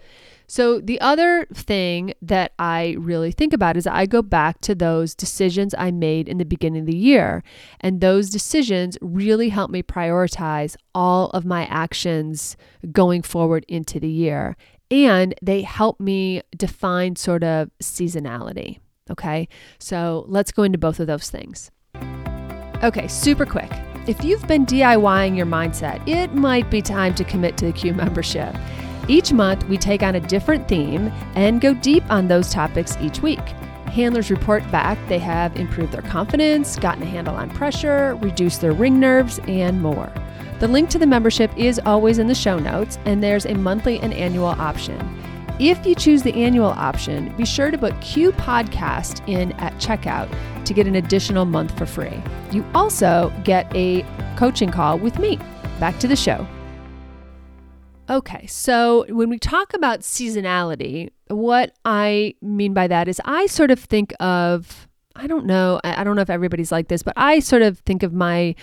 so, 0.50 0.80
the 0.80 1.00
other 1.02 1.46
thing 1.54 2.14
that 2.22 2.54
I 2.58 2.96
really 2.98 3.34
think 3.34 3.52
about 3.52 3.76
is 3.76 3.86
I 3.86 4.06
go 4.06 4.22
back 4.22 4.62
to 4.62 4.74
those 4.74 5.14
decisions 5.14 5.76
I 5.78 5.92
made 5.92 6.30
in 6.30 6.38
the 6.38 6.46
beginning 6.46 6.82
of 6.82 6.86
the 6.86 6.96
year. 6.96 7.44
And 7.82 8.00
those 8.00 8.30
decisions 8.30 8.98
really 9.02 9.50
help 9.50 9.70
me 9.70 9.84
prioritize 9.84 10.78
all 10.96 11.30
of 11.32 11.46
my 11.46 11.66
actions 11.66 12.56
going 12.94 13.24
forward 13.24 13.66
into 13.68 14.00
the 14.00 14.10
year. 14.10 14.56
And 14.90 15.36
they 15.42 15.64
help 15.64 16.00
me 16.00 16.44
define 16.56 17.18
sort 17.18 17.44
of 17.44 17.70
seasonality. 17.84 18.80
Okay. 19.12 19.50
So, 19.80 20.24
let's 20.30 20.54
go 20.54 20.64
into 20.64 20.78
both 20.78 21.02
of 21.02 21.08
those 21.08 21.30
things. 21.30 21.72
Okay, 22.84 23.08
super 23.10 23.46
quick. 23.46 23.72
If 24.08 24.24
you've 24.24 24.48
been 24.48 24.66
DIYing 24.66 25.36
your 25.36 25.46
mindset, 25.46 26.02
it 26.08 26.34
might 26.34 26.72
be 26.72 26.82
time 26.82 27.14
to 27.16 27.26
commit 27.26 27.58
to 27.58 27.66
the 27.66 27.74
Q 27.74 27.94
membership. 27.94 28.56
Each 29.10 29.34
month, 29.34 29.68
we 29.68 29.78
take 29.78 30.02
on 30.02 30.16
a 30.16 30.22
different 30.22 30.70
theme 30.70 31.12
and 31.36 31.60
go 31.60 31.74
deep 31.74 32.10
on 32.10 32.30
those 32.30 32.50
topics 32.50 32.98
each 33.02 33.22
week. 33.22 33.46
Handlers 33.88 34.32
report 34.32 34.64
back 34.72 34.98
they 35.10 35.20
have 35.20 35.58
improved 35.58 35.92
their 35.92 36.04
confidence, 36.04 36.78
gotten 36.78 37.04
a 37.04 37.06
handle 37.06 37.36
on 37.36 37.50
pressure, 37.50 38.16
reduced 38.22 38.62
their 38.62 38.72
ring 38.72 38.98
nerves, 38.98 39.42
and 39.46 39.82
more. 39.82 40.10
The 40.62 40.70
link 40.70 40.90
to 40.92 41.00
the 41.00 41.06
membership 41.06 41.52
is 41.58 41.78
always 41.86 42.18
in 42.18 42.28
the 42.28 42.36
show 42.36 42.60
notes, 42.60 42.98
and 43.04 43.22
there's 43.22 43.46
a 43.46 43.56
monthly 43.56 44.00
and 44.00 44.14
annual 44.14 44.46
option. 44.46 44.98
If 45.60 45.88
you 45.88 45.96
choose 45.96 46.22
the 46.22 46.34
annual 46.36 46.68
option, 46.68 47.36
be 47.36 47.44
sure 47.44 47.72
to 47.72 47.80
put 47.80 48.00
Q 48.00 48.32
Podcast 48.34 49.28
in 49.28 49.54
at 49.54 49.74
checkout 49.80 50.32
to 50.66 50.74
get 50.74 50.86
an 50.86 50.94
additional 50.94 51.46
month 51.46 51.76
for 51.76 51.88
free. 51.88 52.22
You 52.52 52.64
also 52.76 53.34
get 53.44 53.66
a 53.76 54.06
coaching 54.36 54.70
call 54.70 55.00
with 55.00 55.18
me. 55.18 55.40
Back 55.80 55.98
to 56.00 56.08
the 56.08 56.16
show. 56.16 56.46
Okay, 58.08 58.46
so 58.46 59.06
when 59.10 59.30
we 59.30 59.40
talk 59.40 59.74
about 59.74 60.02
seasonality, 60.02 61.10
what 61.28 61.74
I 61.84 62.36
mean 62.40 62.76
by 62.76 62.88
that 62.88 63.08
is 63.08 63.20
I 63.26 63.48
sort 63.48 63.72
of 63.72 63.80
think 63.80 64.14
of, 64.20 64.88
I 65.16 65.26
don't 65.26 65.48
know, 65.48 65.82
I 65.84 66.04
don't 66.04 66.16
know 66.16 66.22
if 66.22 66.30
everybody's 66.30 66.72
like 66.72 66.88
this, 66.88 67.02
but 67.02 67.16
I 67.18 67.40
sort 67.40 67.64
of 67.64 67.80
think 67.80 68.04
of 68.04 68.14
my 68.14 68.54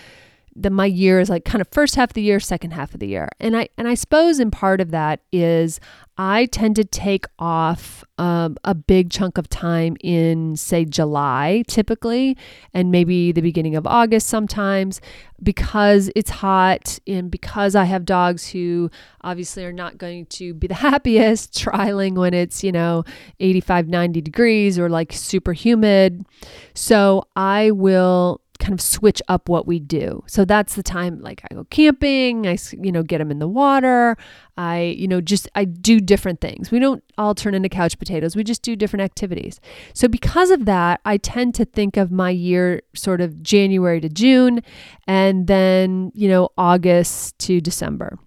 the 0.57 0.71
my 0.71 0.87
year 0.87 1.21
is 1.21 1.29
like 1.29 1.45
kind 1.45 1.61
of 1.61 1.69
first 1.69 1.97
half 1.97 2.11
of 2.11 2.15
the 2.15 2.23
year, 2.23 2.39
second 2.39 2.73
half 2.73 2.95
of 2.95 3.01
the 3.01 3.09
year. 3.09 3.29
And 3.41 3.57
I 3.57 3.69
and 3.77 3.89
I 3.89 3.95
suppose 3.95 4.39
in 4.39 4.51
part 4.51 4.81
of 4.81 4.91
that 4.93 5.21
is 5.33 5.81
I 6.17 6.47
tend 6.47 6.77
to 6.77 6.85
take 6.85 7.27
off 7.41 8.05
um, 8.19 8.57
a 8.63 8.75
big 8.75 9.11
chunk 9.11 9.37
of 9.37 9.49
time 9.49 9.97
in 10.01 10.55
say 10.55 10.85
July 10.85 11.65
typically 11.67 12.37
and 12.73 12.93
maybe 12.93 13.33
the 13.33 13.41
beginning 13.41 13.75
of 13.75 13.85
August 13.85 14.29
sometimes 14.29 15.01
because 15.43 16.11
it's 16.15 16.31
hot 16.31 17.01
and 17.09 17.33
because 17.33 17.75
I 17.75 17.85
have 17.85 18.05
dogs 18.05 18.49
who 18.49 18.91
obviously 19.23 19.65
are 19.65 19.73
not 19.73 19.99
going 19.99 20.27
to 20.27 20.55
be 20.55 20.69
the 20.69 20.75
happiest 20.75 21.53
trialing 21.53 22.15
when 22.15 22.33
it's, 22.33 22.63
you 22.63 22.71
know, 22.71 23.05
85 23.41 23.89
90 23.89 24.21
degrees 24.21 24.79
or 24.79 24.89
like 24.89 25.13
super 25.13 25.53
humid. 25.53 26.25
So 26.75 27.25
I 27.35 27.73
will 27.73 28.41
kind 28.65 28.73
of 28.75 28.81
switch 28.81 29.21
up 29.29 29.49
what 29.49 29.67
we 29.67 29.79
do. 29.79 30.25
So 30.27 30.45
that's 30.45 30.75
the 30.75 30.83
time 30.83 31.21
like 31.21 31.43
I 31.51 31.55
go 31.55 31.65
camping, 31.65 32.47
I 32.47 32.57
you 32.73 32.91
know 32.91 33.03
get 33.03 33.19
them 33.19 33.31
in 33.31 33.39
the 33.39 33.49
water, 33.49 34.17
I 34.57 34.95
you 34.99 35.07
know 35.07 35.21
just 35.21 35.49
I 35.55 35.65
do 35.65 36.01
different 36.01 36.41
things. 36.41 36.71
We 36.71 36.79
don't 36.79 37.05
all 37.19 37.35
turn 37.35 37.55
into 37.55 37.69
couch 37.69 37.99
potatoes. 37.99 38.35
We 38.35 38.43
just 38.43 38.63
do 38.63 38.75
different 38.75 39.03
activities. 39.03 39.61
So 39.93 40.09
because 40.09 40.51
of 40.51 40.65
that, 40.65 41.01
I 41.05 41.19
tend 41.19 41.55
to 41.57 41.65
think 41.65 41.97
of 41.97 42.11
my 42.11 42.31
year 42.31 42.83
sort 42.95 43.21
of 43.21 43.43
January 43.43 44.01
to 44.01 44.09
June 44.09 44.63
and 45.07 45.47
then, 45.47 46.11
you 46.15 46.29
know, 46.29 46.49
August 46.57 47.39
to 47.41 47.61
December. 47.61 48.19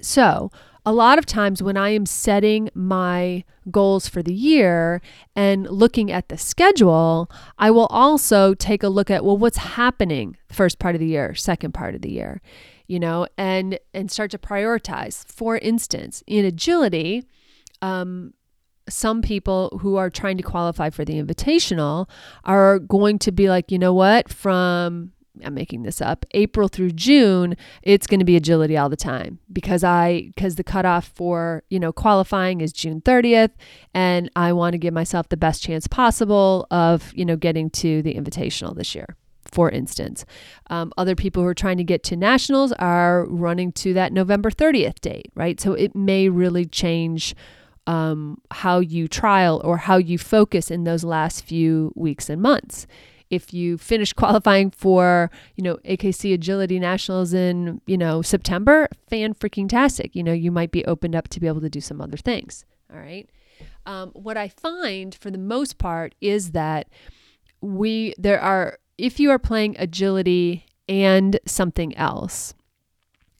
So, 0.00 0.50
a 0.84 0.92
lot 0.92 1.18
of 1.18 1.26
times 1.26 1.62
when 1.62 1.76
I 1.76 1.90
am 1.90 2.06
setting 2.06 2.68
my 2.74 3.44
goals 3.70 4.08
for 4.08 4.22
the 4.22 4.34
year 4.34 5.00
and 5.36 5.68
looking 5.68 6.10
at 6.10 6.28
the 6.28 6.36
schedule, 6.36 7.30
I 7.58 7.70
will 7.70 7.86
also 7.86 8.54
take 8.54 8.82
a 8.82 8.88
look 8.88 9.10
at 9.10 9.24
well 9.24 9.36
what's 9.36 9.58
happening 9.58 10.36
first 10.50 10.78
part 10.78 10.94
of 10.94 11.00
the 11.00 11.06
year, 11.06 11.34
second 11.34 11.72
part 11.72 11.94
of 11.94 12.02
the 12.02 12.10
year, 12.10 12.42
you 12.86 12.98
know, 12.98 13.26
and 13.38 13.78
and 13.94 14.10
start 14.10 14.30
to 14.32 14.38
prioritize. 14.38 15.24
For 15.26 15.58
instance, 15.58 16.22
in 16.26 16.44
agility, 16.44 17.24
um, 17.80 18.34
some 18.88 19.22
people 19.22 19.78
who 19.80 19.96
are 19.96 20.10
trying 20.10 20.36
to 20.36 20.42
qualify 20.42 20.90
for 20.90 21.04
the 21.04 21.22
invitational 21.22 22.08
are 22.44 22.80
going 22.80 23.20
to 23.20 23.30
be 23.30 23.48
like, 23.48 23.70
you 23.70 23.78
know 23.78 23.94
what, 23.94 24.28
from 24.28 25.12
I'm 25.44 25.54
making 25.54 25.82
this 25.82 26.00
up, 26.00 26.26
April 26.32 26.68
through 26.68 26.90
June, 26.90 27.56
it's 27.82 28.06
going 28.06 28.20
to 28.20 28.24
be 28.26 28.36
agility 28.36 28.76
all 28.76 28.88
the 28.88 28.96
time 28.96 29.38
because 29.52 29.82
I 29.82 30.32
because 30.34 30.56
the 30.56 30.64
cutoff 30.64 31.08
for, 31.14 31.62
you 31.70 31.80
know, 31.80 31.92
qualifying 31.92 32.60
is 32.60 32.72
June 32.72 33.00
30th 33.00 33.50
and 33.94 34.30
I 34.36 34.52
want 34.52 34.74
to 34.74 34.78
give 34.78 34.92
myself 34.92 35.28
the 35.28 35.36
best 35.36 35.62
chance 35.62 35.86
possible 35.86 36.66
of, 36.70 37.12
you 37.14 37.24
know, 37.24 37.36
getting 37.36 37.70
to 37.70 38.02
the 38.02 38.14
invitational 38.14 38.76
this 38.76 38.94
year. 38.94 39.16
For 39.44 39.70
instance, 39.70 40.24
um, 40.70 40.92
other 40.96 41.14
people 41.14 41.42
who 41.42 41.48
are 41.48 41.54
trying 41.54 41.76
to 41.76 41.84
get 41.84 42.02
to 42.04 42.16
nationals 42.16 42.72
are 42.72 43.26
running 43.26 43.72
to 43.72 43.92
that 43.94 44.12
November 44.12 44.50
30th 44.50 45.00
date, 45.00 45.30
right? 45.34 45.60
So 45.60 45.74
it 45.74 45.94
may 45.94 46.28
really 46.28 46.64
change 46.64 47.34
um, 47.86 48.40
how 48.50 48.78
you 48.78 49.08
trial 49.08 49.60
or 49.64 49.76
how 49.76 49.96
you 49.96 50.16
focus 50.16 50.70
in 50.70 50.84
those 50.84 51.04
last 51.04 51.44
few 51.44 51.92
weeks 51.96 52.30
and 52.30 52.40
months 52.40 52.86
if 53.32 53.52
you 53.52 53.78
finish 53.78 54.12
qualifying 54.22 54.70
for, 54.70 55.30
you 55.56 55.64
know, 55.64 55.76
AKC 55.84 56.34
Agility 56.34 56.78
Nationals 56.78 57.32
in, 57.32 57.80
you 57.86 57.98
know, 57.98 58.22
September, 58.22 58.88
fan 59.08 59.34
freaking 59.34 59.68
tastic. 59.68 60.14
You 60.14 60.22
know, 60.22 60.32
you 60.32 60.52
might 60.52 60.70
be 60.70 60.84
opened 60.84 61.16
up 61.16 61.28
to 61.28 61.40
be 61.40 61.48
able 61.48 61.62
to 61.62 61.70
do 61.70 61.80
some 61.80 62.00
other 62.00 62.18
things. 62.18 62.64
All 62.92 63.00
right. 63.00 63.28
Um, 63.86 64.10
what 64.10 64.36
I 64.36 64.48
find 64.48 65.14
for 65.14 65.30
the 65.30 65.38
most 65.38 65.78
part 65.78 66.14
is 66.20 66.52
that 66.52 66.88
we, 67.60 68.14
there 68.18 68.40
are, 68.40 68.78
if 68.98 69.18
you 69.18 69.30
are 69.30 69.38
playing 69.38 69.76
agility 69.78 70.66
and 70.88 71.40
something 71.46 71.96
else, 71.96 72.54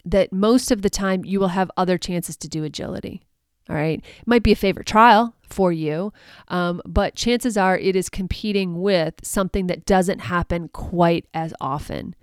that 0.05 0.33
most 0.33 0.73
of 0.73 0.83
the 0.83 0.91
time 0.91 1.25
you 1.25 1.39
will 1.39 1.49
have 1.49 1.71
other 1.77 1.99
chances 1.99 2.37
to 2.39 2.49
do 2.49 2.65
agility. 2.65 3.23
All 3.69 3.77
right. 3.77 4.01
It 4.01 4.27
might 4.27 4.43
be 4.43 4.53
a 4.53 4.57
favorite 4.57 4.87
trial 4.87 5.35
for 5.53 5.73
you, 5.73 6.13
um, 6.49 6.81
but 6.87 7.15
chances 7.15 7.57
are 7.57 7.79
it 7.79 7.95
is 7.95 8.09
competing 8.09 8.81
with 8.81 9.15
something 9.23 9.67
that 9.69 9.87
doesn't 9.87 10.21
happen 10.21 10.69
quite 10.69 11.27
as 11.35 11.53
often. 11.61 12.15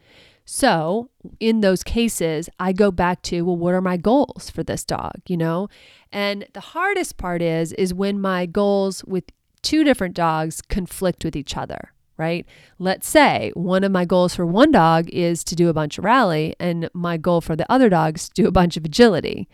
So, 0.46 1.12
in 1.40 1.62
those 1.62 1.84
cases, 1.84 2.50
I 2.60 2.74
go 2.74 2.90
back 2.90 3.22
to, 3.24 3.44
well, 3.44 3.56
what 3.56 3.76
are 3.76 3.82
my 3.82 3.98
goals 3.98 4.50
for 4.50 4.64
this 4.64 4.84
dog, 4.84 5.22
you 5.28 5.38
know? 5.38 5.70
And 6.12 6.48
the 6.54 6.60
hardest 6.60 7.18
part 7.18 7.44
is 7.44 7.72
is 7.74 7.94
when 7.94 8.20
my 8.20 8.48
goals 8.48 9.04
with 9.06 9.26
two 9.62 9.84
different 9.84 10.16
dogs 10.16 10.62
conflict 10.64 11.24
with 11.24 11.36
each 11.36 11.56
other 11.56 11.94
right? 12.20 12.46
Let's 12.78 13.08
say 13.08 13.52
one 13.56 13.86
of 13.86 13.92
my 13.92 14.04
goals 14.04 14.36
for 14.36 14.46
one 14.46 14.72
dog 14.72 15.10
is 15.10 15.44
to 15.46 15.56
do 15.56 15.70
a 15.70 15.74
bunch 15.74 15.98
of 15.98 16.04
rally, 16.04 16.54
and 16.60 16.90
my 16.94 17.16
goal 17.18 17.40
for 17.40 17.56
the 17.56 17.66
other 17.72 17.90
dogs 17.90 18.28
to 18.30 18.44
do 18.44 18.48
a 18.48 18.52
bunch 18.52 18.76
of 18.78 18.84
agility. 18.86 19.48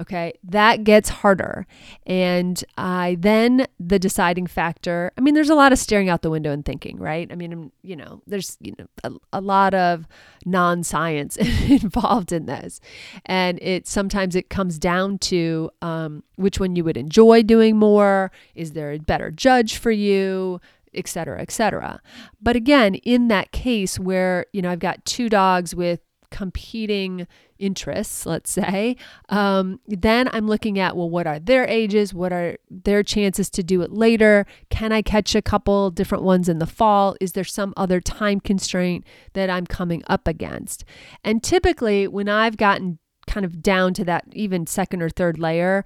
Okay, 0.00 0.32
that 0.44 0.84
gets 0.84 1.08
harder. 1.08 1.66
And 2.06 2.64
I 2.78 3.16
then 3.18 3.66
the 3.78 3.98
deciding 3.98 4.46
factor, 4.46 5.10
I 5.18 5.20
mean, 5.20 5.34
there's 5.34 5.50
a 5.50 5.54
lot 5.56 5.72
of 5.72 5.78
staring 5.78 6.08
out 6.08 6.22
the 6.22 6.30
window 6.30 6.52
and 6.52 6.64
thinking, 6.64 6.96
right? 6.98 7.30
I 7.30 7.34
mean, 7.34 7.72
you 7.82 7.96
know, 7.96 8.22
there's 8.26 8.56
you 8.60 8.74
know 8.78 8.86
a, 9.04 9.38
a 9.38 9.40
lot 9.40 9.74
of 9.74 10.06
non-science 10.46 11.36
involved 11.68 12.32
in 12.32 12.46
this. 12.46 12.80
And 13.26 13.58
it 13.60 13.88
sometimes 13.88 14.36
it 14.36 14.48
comes 14.48 14.78
down 14.78 15.18
to 15.18 15.70
um, 15.82 16.22
which 16.36 16.60
one 16.60 16.76
you 16.76 16.84
would 16.84 16.96
enjoy 16.96 17.42
doing 17.42 17.76
more. 17.76 18.30
Is 18.54 18.72
there 18.72 18.92
a 18.92 18.98
better 18.98 19.30
judge 19.32 19.76
for 19.76 19.90
you? 19.90 20.60
Et 20.94 21.08
cetera, 21.08 21.40
et 21.40 21.50
cetera. 21.50 22.00
But 22.40 22.56
again, 22.56 22.94
in 22.96 23.28
that 23.28 23.52
case 23.52 23.98
where, 23.98 24.46
you 24.52 24.62
know, 24.62 24.70
I've 24.70 24.78
got 24.78 25.04
two 25.04 25.28
dogs 25.28 25.74
with 25.74 26.00
competing 26.30 27.26
interests, 27.58 28.24
let's 28.24 28.50
say, 28.50 28.96
um, 29.28 29.78
then 29.86 30.30
I'm 30.32 30.48
looking 30.48 30.78
at, 30.78 30.96
well, 30.96 31.10
what 31.10 31.26
are 31.26 31.38
their 31.38 31.66
ages? 31.66 32.14
What 32.14 32.32
are 32.32 32.56
their 32.70 33.02
chances 33.02 33.50
to 33.50 33.62
do 33.62 33.82
it 33.82 33.92
later? 33.92 34.46
Can 34.70 34.92
I 34.92 35.02
catch 35.02 35.34
a 35.34 35.42
couple 35.42 35.90
different 35.90 36.24
ones 36.24 36.48
in 36.48 36.58
the 36.58 36.66
fall? 36.66 37.16
Is 37.20 37.32
there 37.32 37.44
some 37.44 37.74
other 37.76 38.00
time 38.00 38.40
constraint 38.40 39.04
that 39.34 39.50
I'm 39.50 39.66
coming 39.66 40.02
up 40.06 40.26
against? 40.26 40.84
And 41.22 41.42
typically, 41.42 42.08
when 42.08 42.28
I've 42.28 42.56
gotten 42.56 42.98
kind 43.26 43.44
of 43.44 43.62
down 43.62 43.94
to 43.94 44.04
that 44.06 44.24
even 44.32 44.66
second 44.66 45.02
or 45.02 45.10
third 45.10 45.38
layer, 45.38 45.84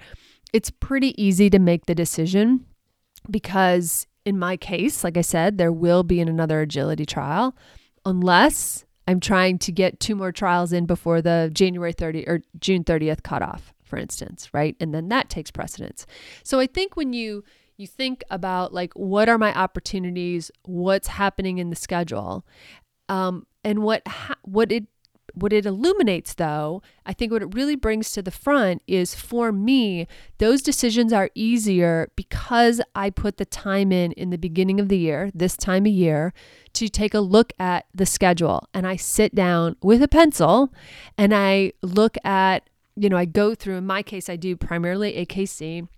it's 0.53 0.71
pretty 0.71 1.21
easy 1.23 1.51
to 1.51 1.59
make 1.59 1.87
the 1.87 1.95
decision 1.95 2.65
because 3.29 4.07
in 4.27 4.39
my 4.39 4.57
case, 4.57 5.05
like 5.05 5.17
I 5.17 5.23
said, 5.23 5.57
there 5.57 5.73
will 5.73 6.03
be 6.03 6.21
another 6.21 6.61
agility 6.61 7.07
trial 7.07 7.57
unless 8.05 8.85
I'm 9.07 9.21
trying 9.21 9.59
to 9.61 9.73
get 9.73 10.01
two 10.01 10.17
more 10.17 10.33
trials 10.33 10.73
in 10.73 10.85
before 10.85 11.23
the 11.23 11.49
January 11.55 11.93
30 11.93 12.27
or 12.27 12.41
June 12.59 12.83
30th 12.83 13.23
cutoff, 13.23 13.73
for 13.85 13.97
instance, 13.97 14.53
right? 14.53 14.77
And 14.81 14.93
then 14.93 15.09
that 15.11 15.31
takes 15.31 15.53
precedence. 15.53 16.07
So 16.43 16.59
I 16.59 16.67
think 16.67 16.97
when 16.97 17.13
you 17.13 17.45
you 17.77 17.87
think 17.87 18.25
about 18.31 18.75
like 18.75 18.93
what 18.95 19.29
are 19.29 19.39
my 19.39 19.55
opportunities, 19.55 20.51
what's 20.65 21.09
happening 21.09 21.59
in 21.59 21.71
the 21.71 21.77
schedule, 21.77 22.45
um, 23.09 23.47
and 23.63 23.81
what 23.81 24.07
ha- 24.09 24.39
what 24.43 24.73
it 24.73 24.87
what 25.37 25.53
it 25.53 25.67
illuminates 25.67 26.35
though 26.35 26.83
i 27.05 27.13
think 27.13 27.31
what 27.31 27.43
it 27.43 27.55
really 27.55 27.77
brings 27.77 28.11
to 28.11 28.23
the 28.23 28.31
front 28.31 28.83
is 28.87 29.15
for 29.15 29.53
me 29.53 30.07
those 30.39 30.63
decisions 30.63 31.13
are 31.13 31.31
easier 31.35 32.11
because 32.17 32.81
i 32.95 33.11
put 33.11 33.37
the 33.37 33.45
time 33.45 33.93
in 33.93 34.13
in 34.13 34.31
the 34.31 34.39
beginning 34.39 34.81
of 34.81 34.89
the 34.89 34.99
year 34.99 35.31
this 35.35 35.57
time 35.57 35.85
of 35.85 35.93
year 35.93 36.33
to 36.73 36.89
take 36.89 37.15
a 37.15 37.21
look 37.21 37.55
at 37.59 37.87
the 37.95 38.05
schedule. 38.05 38.69
And 38.75 38.87
i 38.87 38.97
sit 38.97 39.35
down 39.35 39.77
with 39.83 40.03
a 40.03 40.09
pencil 40.09 40.73
and 41.17 41.35
i 41.35 41.73
look 41.83 42.17
at 42.25 42.69
you 42.97 43.09
know 43.09 43.17
i 43.17 43.25
go 43.25 43.55
through 43.55 43.77
in 43.77 43.87
my 43.87 44.03
case 44.03 44.29
i 44.29 44.37
do 44.37 44.57
primarily 44.57 45.13
akc 45.25 45.89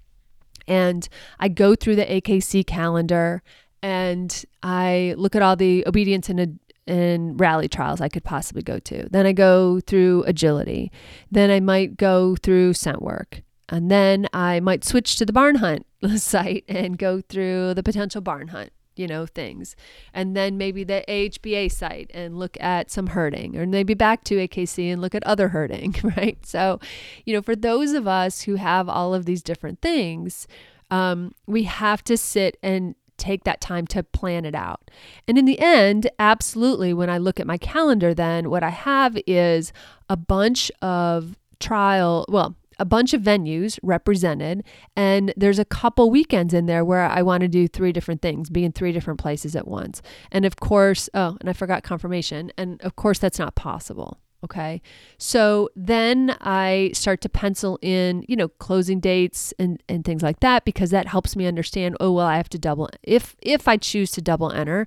and 0.66 1.09
i 1.38 1.49
go 1.49 1.75
through 1.75 1.97
the 1.97 2.04
akc 2.04 2.66
calendar 2.66 3.42
and 3.83 4.45
I 4.62 5.14
look 5.16 5.37
at 5.37 5.42
all 5.42 5.57
the 5.57 5.85
obedience 5.87 6.28
and 6.28 6.59
and 6.88 7.38
rally 7.38 7.68
trials 7.68 8.00
I 8.00 8.09
could 8.09 8.25
possibly 8.25 8.62
go 8.62 8.78
to. 8.80 9.09
Then 9.11 9.26
I 9.26 9.33
go 9.33 9.80
through 9.80 10.25
agility. 10.26 10.90
Then 11.30 11.50
I 11.50 11.61
might 11.61 11.97
go 11.97 12.37
through 12.37 12.75
scent 12.75 13.02
work. 13.02 13.42
And 13.68 13.90
then 13.90 14.26
I 14.33 14.61
might 14.61 14.85
switch 14.85 15.16
to 15.16 15.26
the 15.26 15.33
barn 15.33 15.57
hunt 15.57 15.87
site 16.16 16.64
and 16.68 16.99
go 16.99 17.21
through 17.21 17.75
the 17.75 17.83
potential 17.83 18.23
barn 18.23 18.49
hunt, 18.49 18.73
you 18.97 19.07
know, 19.07 19.26
things. 19.26 19.76
And 20.14 20.35
then 20.35 20.57
maybe 20.57 20.85
the 20.85 21.04
AHBA 21.07 21.71
site 21.71 22.11
and 22.14 22.38
look 22.38 22.57
at 22.61 22.90
some 22.90 23.09
herding, 23.09 23.57
or 23.57 23.66
maybe 23.66 23.92
back 23.92 24.25
to 24.25 24.37
AKC 24.37 24.90
and 24.90 25.02
look 25.02 25.14
at 25.14 25.25
other 25.25 25.49
herding, 25.49 25.95
right? 26.16 26.45
So, 26.47 26.80
you 27.26 27.35
know, 27.35 27.42
for 27.42 27.54
those 27.54 27.92
of 27.92 28.09
us 28.09 28.42
who 28.42 28.54
have 28.54 28.88
all 28.88 29.12
of 29.14 29.26
these 29.26 29.42
different 29.42 29.83
things, 29.83 30.49
um, 30.90 31.35
we 31.47 31.64
have 31.64 32.02
to 32.04 32.16
sit 32.16 32.57
and 32.62 32.95
take 33.19 33.45
that 33.45 33.61
time 33.61 33.87
to 33.89 34.03
plan 34.03 34.45
it 34.45 34.55
out. 34.55 34.91
And 35.27 35.37
in 35.37 35.45
the 35.45 35.59
end, 35.61 36.11
absolutely, 36.19 36.95
when 36.95 37.11
I 37.11 37.19
look 37.19 37.39
at 37.39 37.47
my 37.47 37.59
calendar, 37.59 38.15
then 38.15 38.49
what 38.49 38.63
I 38.63 38.71
have 38.71 39.19
is 39.27 39.73
a 40.09 40.17
bunch 40.17 40.71
of 40.81 41.37
trial, 41.61 42.25
well, 42.29 42.57
a 42.79 42.85
bunch 42.85 43.13
of 43.13 43.23
venues 43.23 43.79
represented, 43.83 44.63
and 44.95 45.35
there's 45.37 45.59
a 45.59 45.65
couple 45.65 46.11
weekends 46.11 46.55
in 46.55 46.67
there 46.67 46.85
where 46.85 47.03
I 47.03 47.23
want 47.23 47.41
to 47.41 47.49
do 47.49 47.67
three 47.67 47.93
different 47.93 48.23
things, 48.23 48.51
be 48.51 48.65
in 48.65 48.73
three 48.73 48.93
different 48.93 49.19
places 49.19 49.57
at 49.57 49.67
once. 49.67 50.01
And 50.31 50.45
of 50.45 50.57
course, 50.57 51.11
oh, 51.13 51.37
and 51.41 51.51
I 51.51 51.53
forgot 51.53 51.83
conformation, 51.83 52.53
and 52.57 52.81
of 52.83 52.95
course, 52.95 53.19
that's 53.19 53.39
not 53.39 53.57
possible. 53.57 54.21
Okay. 54.45 54.80
So 55.18 55.68
then 55.75 56.37
I 56.40 56.92
start 56.95 57.21
to 57.23 57.28
pencil 57.28 57.78
in, 57.83 58.25
you 58.28 58.37
know, 58.37 58.49
closing 58.49 59.00
dates 59.00 59.52
and, 59.59 59.83
and 59.88 60.04
things 60.04 60.23
like 60.23 60.40
that 60.40 60.64
because 60.64 60.90
that 60.90 61.09
helps 61.09 61.35
me 61.35 61.47
understand, 61.47 61.97
oh 61.99 62.12
well, 62.12 62.26
I 62.26 62.37
have 62.37 62.49
to 62.50 62.59
double 62.59 62.88
if 63.02 63.35
if 63.42 63.66
I 63.66 63.76
choose 63.76 64.12
to 64.12 64.23
double 64.23 64.52
enter, 64.52 64.87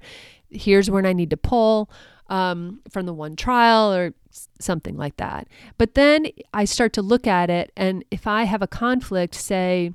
here's 0.50 0.90
when 0.90 1.06
I 1.06 1.12
need 1.12 1.30
to 1.32 1.38
pull 1.38 1.90
um, 2.30 2.80
from 2.90 3.06
the 3.06 3.14
one 3.14 3.36
trial 3.36 3.94
or 3.94 4.14
something 4.60 4.96
like 4.96 5.18
that. 5.18 5.48
But 5.78 5.96
then 5.96 6.28
I 6.54 6.64
start 6.64 6.94
to 6.94 7.02
look 7.02 7.28
at 7.28 7.50
it 7.50 7.74
and 7.76 8.06
if 8.10 8.28
I 8.28 8.44
have 8.46 8.62
a 8.62 8.68
conflict, 8.68 9.36
say 9.36 9.94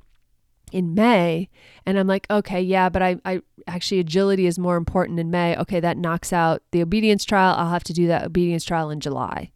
in 0.71 0.93
May, 0.93 1.49
and 1.85 1.97
I'm 1.97 2.07
like, 2.07 2.27
okay, 2.29 2.61
yeah, 2.61 2.89
but 2.89 3.01
I, 3.01 3.17
I 3.25 3.41
actually 3.67 3.99
agility 3.99 4.45
is 4.45 4.59
more 4.59 4.77
important 4.77 5.19
in 5.19 5.31
May. 5.31 5.55
Okay, 5.57 5.79
that 5.79 5.97
knocks 5.97 6.33
out 6.33 6.61
the 6.71 6.81
obedience 6.81 7.23
trial. 7.25 7.55
I'll 7.57 7.69
have 7.69 7.83
to 7.85 7.93
do 7.93 8.07
that 8.07 8.25
obedience 8.25 8.63
trial 8.63 8.89
in 8.89 8.99
July. 8.99 9.51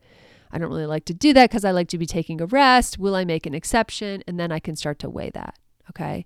I 0.51 0.57
don't 0.57 0.69
really 0.69 0.85
like 0.85 1.05
to 1.05 1.13
do 1.13 1.33
that 1.33 1.49
because 1.49 1.65
I 1.65 1.71
like 1.71 1.87
to 1.89 1.97
be 1.97 2.05
taking 2.05 2.41
a 2.41 2.45
rest. 2.45 2.97
Will 2.97 3.15
I 3.15 3.25
make 3.25 3.45
an 3.45 3.53
exception? 3.53 4.23
And 4.27 4.39
then 4.39 4.51
I 4.51 4.59
can 4.59 4.75
start 4.75 4.99
to 4.99 5.09
weigh 5.09 5.29
that. 5.31 5.57
Okay. 5.89 6.25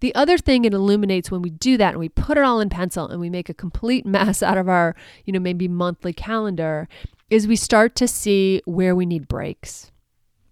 The 0.00 0.14
other 0.14 0.36
thing 0.36 0.64
it 0.64 0.74
illuminates 0.74 1.30
when 1.30 1.42
we 1.42 1.50
do 1.50 1.76
that 1.78 1.90
and 1.90 1.98
we 1.98 2.08
put 2.08 2.36
it 2.36 2.44
all 2.44 2.60
in 2.60 2.68
pencil 2.68 3.08
and 3.08 3.20
we 3.20 3.30
make 3.30 3.48
a 3.48 3.54
complete 3.54 4.04
mess 4.06 4.42
out 4.42 4.58
of 4.58 4.68
our, 4.68 4.94
you 5.24 5.32
know, 5.32 5.40
maybe 5.40 5.68
monthly 5.68 6.12
calendar 6.12 6.88
is 7.30 7.46
we 7.46 7.56
start 7.56 7.94
to 7.96 8.06
see 8.06 8.62
where 8.66 8.94
we 8.94 9.06
need 9.06 9.28
breaks 9.28 9.90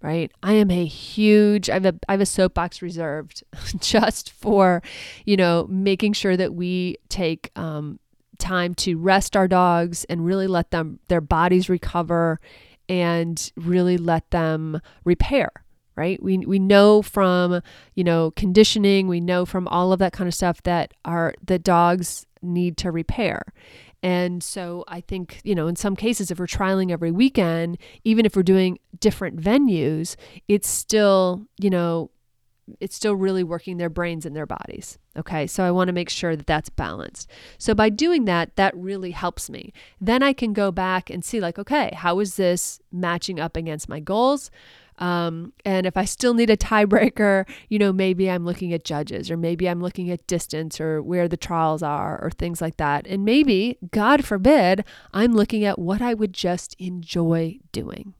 right? 0.04 0.30
I 0.42 0.52
am 0.52 0.70
a 0.70 0.84
huge 0.84 1.70
I 1.70 1.74
have 1.74 1.86
a 1.86 1.94
I 2.08 2.12
have 2.12 2.20
a 2.20 2.26
soapbox 2.26 2.82
reserved 2.82 3.42
just 3.80 4.32
for, 4.32 4.82
you 5.24 5.36
know, 5.36 5.66
making 5.70 6.12
sure 6.12 6.36
that 6.36 6.54
we 6.54 6.98
take 7.08 7.50
um, 7.56 7.98
time 8.38 8.74
to 8.74 8.98
rest 8.98 9.34
our 9.34 9.48
dogs 9.48 10.04
and 10.04 10.26
really 10.26 10.46
let 10.46 10.70
them 10.70 11.00
their 11.08 11.22
bodies 11.22 11.70
recover 11.70 12.38
and 12.86 13.50
really 13.56 13.96
let 13.96 14.30
them 14.30 14.78
repair 15.04 15.50
right 15.96 16.22
we 16.22 16.36
we 16.38 16.58
know 16.58 17.00
from 17.00 17.62
you 17.94 18.04
know 18.04 18.30
conditioning 18.32 19.08
we 19.08 19.20
know 19.20 19.46
from 19.46 19.66
all 19.68 19.92
of 19.92 20.00
that 20.00 20.12
kind 20.12 20.28
of 20.28 20.34
stuff 20.34 20.62
that 20.64 20.92
our 21.04 21.32
the 21.42 21.58
dogs 21.58 22.26
need 22.42 22.76
to 22.76 22.90
repair 22.90 23.42
and 24.04 24.42
so 24.42 24.84
I 24.86 25.00
think, 25.00 25.40
you 25.44 25.54
know, 25.54 25.66
in 25.66 25.76
some 25.76 25.96
cases, 25.96 26.30
if 26.30 26.38
we're 26.38 26.46
trialing 26.46 26.90
every 26.90 27.10
weekend, 27.10 27.78
even 28.04 28.26
if 28.26 28.36
we're 28.36 28.42
doing 28.42 28.78
different 29.00 29.40
venues, 29.40 30.16
it's 30.46 30.68
still, 30.68 31.46
you 31.58 31.70
know, 31.70 32.10
it's 32.80 32.94
still 32.94 33.16
really 33.16 33.42
working 33.42 33.78
their 33.78 33.88
brains 33.88 34.26
and 34.26 34.36
their 34.36 34.44
bodies. 34.44 34.98
Okay. 35.16 35.46
So 35.46 35.64
I 35.64 35.70
want 35.70 35.88
to 35.88 35.94
make 35.94 36.10
sure 36.10 36.36
that 36.36 36.46
that's 36.46 36.68
balanced. 36.68 37.30
So 37.56 37.74
by 37.74 37.88
doing 37.88 38.26
that, 38.26 38.56
that 38.56 38.76
really 38.76 39.12
helps 39.12 39.48
me. 39.48 39.72
Then 40.02 40.22
I 40.22 40.34
can 40.34 40.52
go 40.52 40.70
back 40.70 41.08
and 41.08 41.24
see, 41.24 41.40
like, 41.40 41.58
okay, 41.58 41.90
how 41.94 42.20
is 42.20 42.36
this 42.36 42.80
matching 42.92 43.40
up 43.40 43.56
against 43.56 43.88
my 43.88 44.00
goals? 44.00 44.50
Um, 44.98 45.52
and 45.64 45.86
if 45.86 45.96
I 45.96 46.04
still 46.04 46.34
need 46.34 46.50
a 46.50 46.56
tiebreaker, 46.56 47.48
you 47.68 47.78
know, 47.78 47.92
maybe 47.92 48.30
I'm 48.30 48.44
looking 48.44 48.72
at 48.72 48.84
judges 48.84 49.30
or 49.30 49.36
maybe 49.36 49.68
I'm 49.68 49.80
looking 49.80 50.10
at 50.10 50.26
distance 50.26 50.80
or 50.80 51.02
where 51.02 51.28
the 51.28 51.36
trials 51.36 51.82
are 51.82 52.22
or 52.22 52.30
things 52.30 52.60
like 52.60 52.76
that. 52.76 53.06
And 53.06 53.24
maybe, 53.24 53.78
God 53.90 54.24
forbid, 54.24 54.84
I'm 55.12 55.32
looking 55.32 55.64
at 55.64 55.78
what 55.78 56.00
I 56.00 56.14
would 56.14 56.32
just 56.32 56.74
enjoy 56.78 57.58
doing 57.72 58.14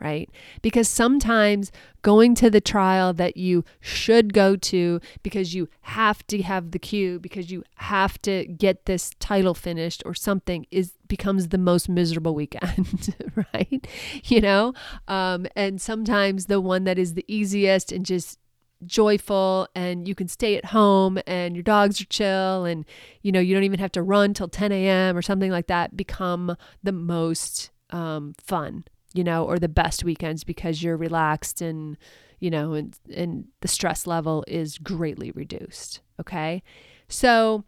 right? 0.00 0.30
Because 0.62 0.88
sometimes 0.88 1.72
going 2.02 2.34
to 2.36 2.50
the 2.50 2.60
trial 2.60 3.12
that 3.14 3.36
you 3.36 3.64
should 3.80 4.32
go 4.32 4.54
to 4.56 5.00
because 5.22 5.54
you 5.54 5.68
have 5.82 6.26
to 6.26 6.42
have 6.42 6.70
the 6.70 6.78
Q, 6.78 7.18
because 7.18 7.50
you 7.50 7.64
have 7.76 8.20
to 8.22 8.44
get 8.46 8.86
this 8.86 9.10
title 9.18 9.54
finished 9.54 10.02
or 10.04 10.14
something 10.14 10.66
is 10.70 10.92
becomes 11.08 11.48
the 11.48 11.58
most 11.58 11.88
miserable 11.88 12.34
weekend, 12.34 13.14
right? 13.54 13.86
You 14.24 14.40
know? 14.40 14.74
Um, 15.08 15.46
and 15.56 15.80
sometimes 15.80 16.46
the 16.46 16.60
one 16.60 16.84
that 16.84 16.98
is 16.98 17.14
the 17.14 17.24
easiest 17.28 17.92
and 17.92 18.04
just 18.04 18.38
joyful 18.84 19.66
and 19.74 20.06
you 20.06 20.14
can 20.14 20.28
stay 20.28 20.56
at 20.56 20.66
home 20.66 21.18
and 21.26 21.56
your 21.56 21.62
dogs 21.62 22.00
are 22.00 22.04
chill 22.06 22.66
and 22.66 22.84
you 23.22 23.32
know 23.32 23.40
you 23.40 23.54
don't 23.54 23.64
even 23.64 23.80
have 23.80 23.90
to 23.90 24.02
run 24.02 24.34
till 24.34 24.48
10 24.48 24.70
a.m 24.70 25.16
or 25.16 25.22
something 25.22 25.50
like 25.50 25.66
that 25.66 25.96
become 25.96 26.54
the 26.82 26.92
most 26.92 27.70
um, 27.88 28.34
fun 28.38 28.84
you 29.16 29.24
know, 29.24 29.44
or 29.44 29.58
the 29.58 29.68
best 29.68 30.04
weekends 30.04 30.44
because 30.44 30.82
you're 30.82 30.96
relaxed 30.96 31.60
and, 31.60 31.96
you 32.38 32.50
know, 32.50 32.74
and, 32.74 32.98
and 33.14 33.46
the 33.60 33.68
stress 33.68 34.06
level 34.06 34.44
is 34.46 34.78
greatly 34.78 35.30
reduced. 35.32 36.00
Okay. 36.20 36.62
So 37.08 37.64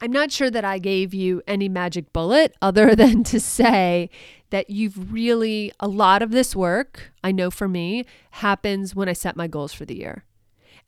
I'm 0.00 0.12
not 0.12 0.32
sure 0.32 0.50
that 0.50 0.64
I 0.64 0.78
gave 0.78 1.14
you 1.14 1.42
any 1.46 1.68
magic 1.68 2.12
bullet 2.12 2.54
other 2.62 2.94
than 2.94 3.22
to 3.24 3.38
say 3.38 4.10
that 4.50 4.68
you've 4.68 5.12
really, 5.12 5.72
a 5.78 5.88
lot 5.88 6.22
of 6.22 6.30
this 6.30 6.56
work, 6.56 7.12
I 7.22 7.32
know 7.32 7.50
for 7.50 7.68
me, 7.68 8.04
happens 8.32 8.94
when 8.94 9.08
I 9.08 9.12
set 9.12 9.36
my 9.36 9.46
goals 9.46 9.72
for 9.72 9.84
the 9.84 9.96
year. 9.96 10.24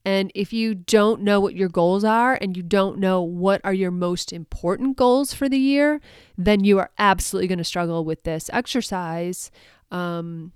And 0.05 0.31
if 0.35 0.53
you 0.53 0.75
don't 0.75 1.23
know 1.23 1.41
what 1.41 1.55
your 1.55 1.71
goals 1.71 2.05
are 2.05 2.37
and 2.39 2.57
you 2.57 2.63
don't 2.63 2.99
know 2.99 3.23
what 3.23 3.63
are 3.65 3.73
your 3.73 3.91
most 3.91 4.35
important 4.35 4.97
goals 4.97 5.33
for 5.33 5.49
the 5.49 5.59
year, 5.59 6.01
then 6.37 6.63
you 6.63 6.79
are 6.79 6.91
absolutely 6.99 7.49
going 7.49 7.59
to 7.59 7.65
struggle 7.65 8.05
with 8.05 8.25
this 8.25 8.51
exercise 8.53 9.51
um, 9.91 10.53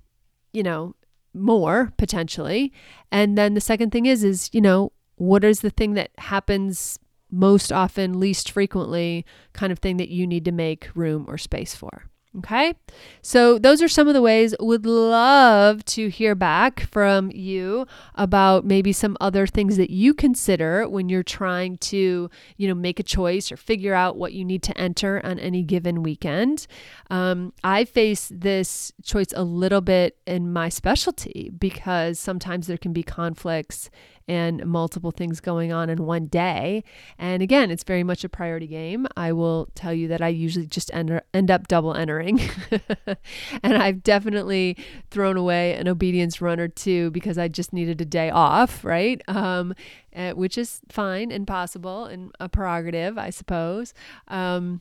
you 0.53 0.63
know, 0.63 0.95
more 1.35 1.93
potentially. 1.97 2.73
And 3.13 3.37
then 3.37 3.55
the 3.55 3.61
second 3.61 3.91
thing 3.91 4.07
is, 4.07 4.25
is, 4.25 4.51
you 4.53 4.61
know, 4.61 4.93
what 5.17 5.45
is 5.45 5.61
the 5.61 5.71
thing 5.71 5.95
that 5.95 6.11
happens 6.19 6.99
most 7.31 7.73
often, 7.73 8.19
least 8.19 8.51
frequently, 8.51 9.25
kind 9.53 9.73
of 9.73 9.79
thing 9.79 9.99
that 9.99 10.09
you 10.09 10.27
need 10.27 10.45
to 10.47 10.53
make 10.53 10.89
room 10.95 11.27
or 11.29 11.39
space 11.39 11.75
for? 11.75 12.05
Okay. 12.37 12.75
So, 13.23 13.59
those 13.59 13.81
are 13.81 13.89
some 13.89 14.07
of 14.07 14.13
the 14.13 14.21
ways. 14.21 14.55
Would 14.61 14.85
love 14.85 15.83
to 15.87 16.09
hear 16.09 16.35
back 16.35 16.81
from 16.81 17.31
you 17.31 17.87
about 18.17 18.67
maybe 18.67 18.93
some 18.93 19.17
other 19.19 19.47
things 19.47 19.79
that 19.79 19.89
you 19.91 20.13
consider 20.13 20.87
when 20.87 21.09
you're 21.09 21.23
trying 21.23 21.79
to, 21.79 22.31
you 22.59 22.69
know, 22.69 22.75
make 22.75 23.01
a 23.01 23.03
choice 23.03 23.51
or 23.51 23.57
figure 23.57 23.95
out 23.95 24.17
what 24.19 24.35
you 24.35 24.45
need 24.45 24.63
to 24.65 24.79
enter 24.79 25.25
on 25.25 25.39
any 25.39 25.63
given 25.63 26.03
weekend. 26.03 26.67
Um, 27.09 27.55
I 27.65 27.87
face 27.87 28.31
this 28.33 28.93
choice 29.03 29.33
a 29.35 29.43
little 29.43 29.81
bit 29.81 30.19
in 30.27 30.53
my 30.53 30.69
specialty 30.69 31.51
because 31.59 32.21
sometimes 32.21 32.67
there 32.67 32.79
can 32.79 32.93
be 32.93 33.03
conflicts 33.03 33.89
and 34.29 34.65
multiple 34.67 35.11
things 35.11 35.41
going 35.41 35.73
on 35.73 35.89
in 35.89 36.05
one 36.05 36.27
day. 36.27 36.85
And 37.19 37.43
again, 37.43 37.71
it's 37.71 37.83
very 37.83 38.05
much 38.05 38.23
a 38.23 38.29
priority 38.29 38.67
game. 38.67 39.07
I 39.17 39.33
will 39.33 39.69
tell 39.75 39.93
you 39.93 40.07
that 40.09 40.21
I 40.21 40.29
usually 40.29 40.67
just 40.67 40.93
end, 40.95 41.21
end 41.33 41.51
up 41.51 41.67
double 41.67 41.95
entering. 41.95 42.41
and 43.63 43.77
I've 43.77 44.03
definitely 44.03 44.77
thrown 45.11 45.37
away 45.37 45.75
an 45.75 45.89
obedience 45.89 46.41
run 46.41 46.61
or 46.61 46.69
two 46.69 47.11
because 47.11 47.39
I 47.39 47.49
just 47.49 47.73
needed 47.73 48.01
a 48.01 48.05
day 48.05 48.31
off, 48.31 48.85
right? 48.85 49.23
Um, 49.29 49.75
uh, 50.15 50.33
which 50.33 50.59
is 50.59 50.81
fine 50.89 51.31
and 51.31 51.47
possible 51.47 52.05
and 52.05 52.33
a 52.41 52.49
prerogative, 52.49 53.17
I 53.17 53.31
suppose. 53.31 53.95
Um, 54.29 54.81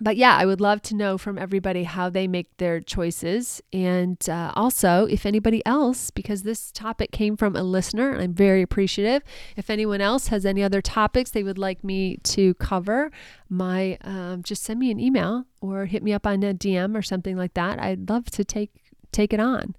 but 0.00 0.16
yeah, 0.16 0.36
I 0.36 0.44
would 0.44 0.60
love 0.60 0.82
to 0.82 0.94
know 0.94 1.16
from 1.16 1.38
everybody 1.38 1.84
how 1.84 2.10
they 2.10 2.26
make 2.26 2.56
their 2.56 2.80
choices. 2.80 3.62
And 3.72 4.18
uh, 4.28 4.52
also, 4.56 5.06
if 5.06 5.24
anybody 5.24 5.64
else, 5.64 6.10
because 6.10 6.42
this 6.42 6.72
topic 6.72 7.12
came 7.12 7.36
from 7.36 7.54
a 7.54 7.62
listener, 7.62 8.18
I'm 8.18 8.34
very 8.34 8.62
appreciative. 8.62 9.22
If 9.56 9.70
anyone 9.70 10.00
else 10.00 10.28
has 10.28 10.44
any 10.44 10.62
other 10.62 10.82
topics 10.82 11.30
they 11.30 11.44
would 11.44 11.58
like 11.58 11.84
me 11.84 12.16
to 12.24 12.54
cover, 12.54 13.12
my 13.48 13.96
um, 14.02 14.42
just 14.42 14.64
send 14.64 14.80
me 14.80 14.90
an 14.90 14.98
email 14.98 15.44
or 15.60 15.86
hit 15.86 16.02
me 16.02 16.12
up 16.12 16.26
on 16.26 16.42
a 16.42 16.54
DM 16.54 16.96
or 16.96 17.02
something 17.02 17.36
like 17.36 17.54
that. 17.54 17.78
I'd 17.78 18.08
love 18.08 18.26
to 18.32 18.44
take 18.44 18.70
take 19.12 19.32
it 19.32 19.40
on. 19.40 19.76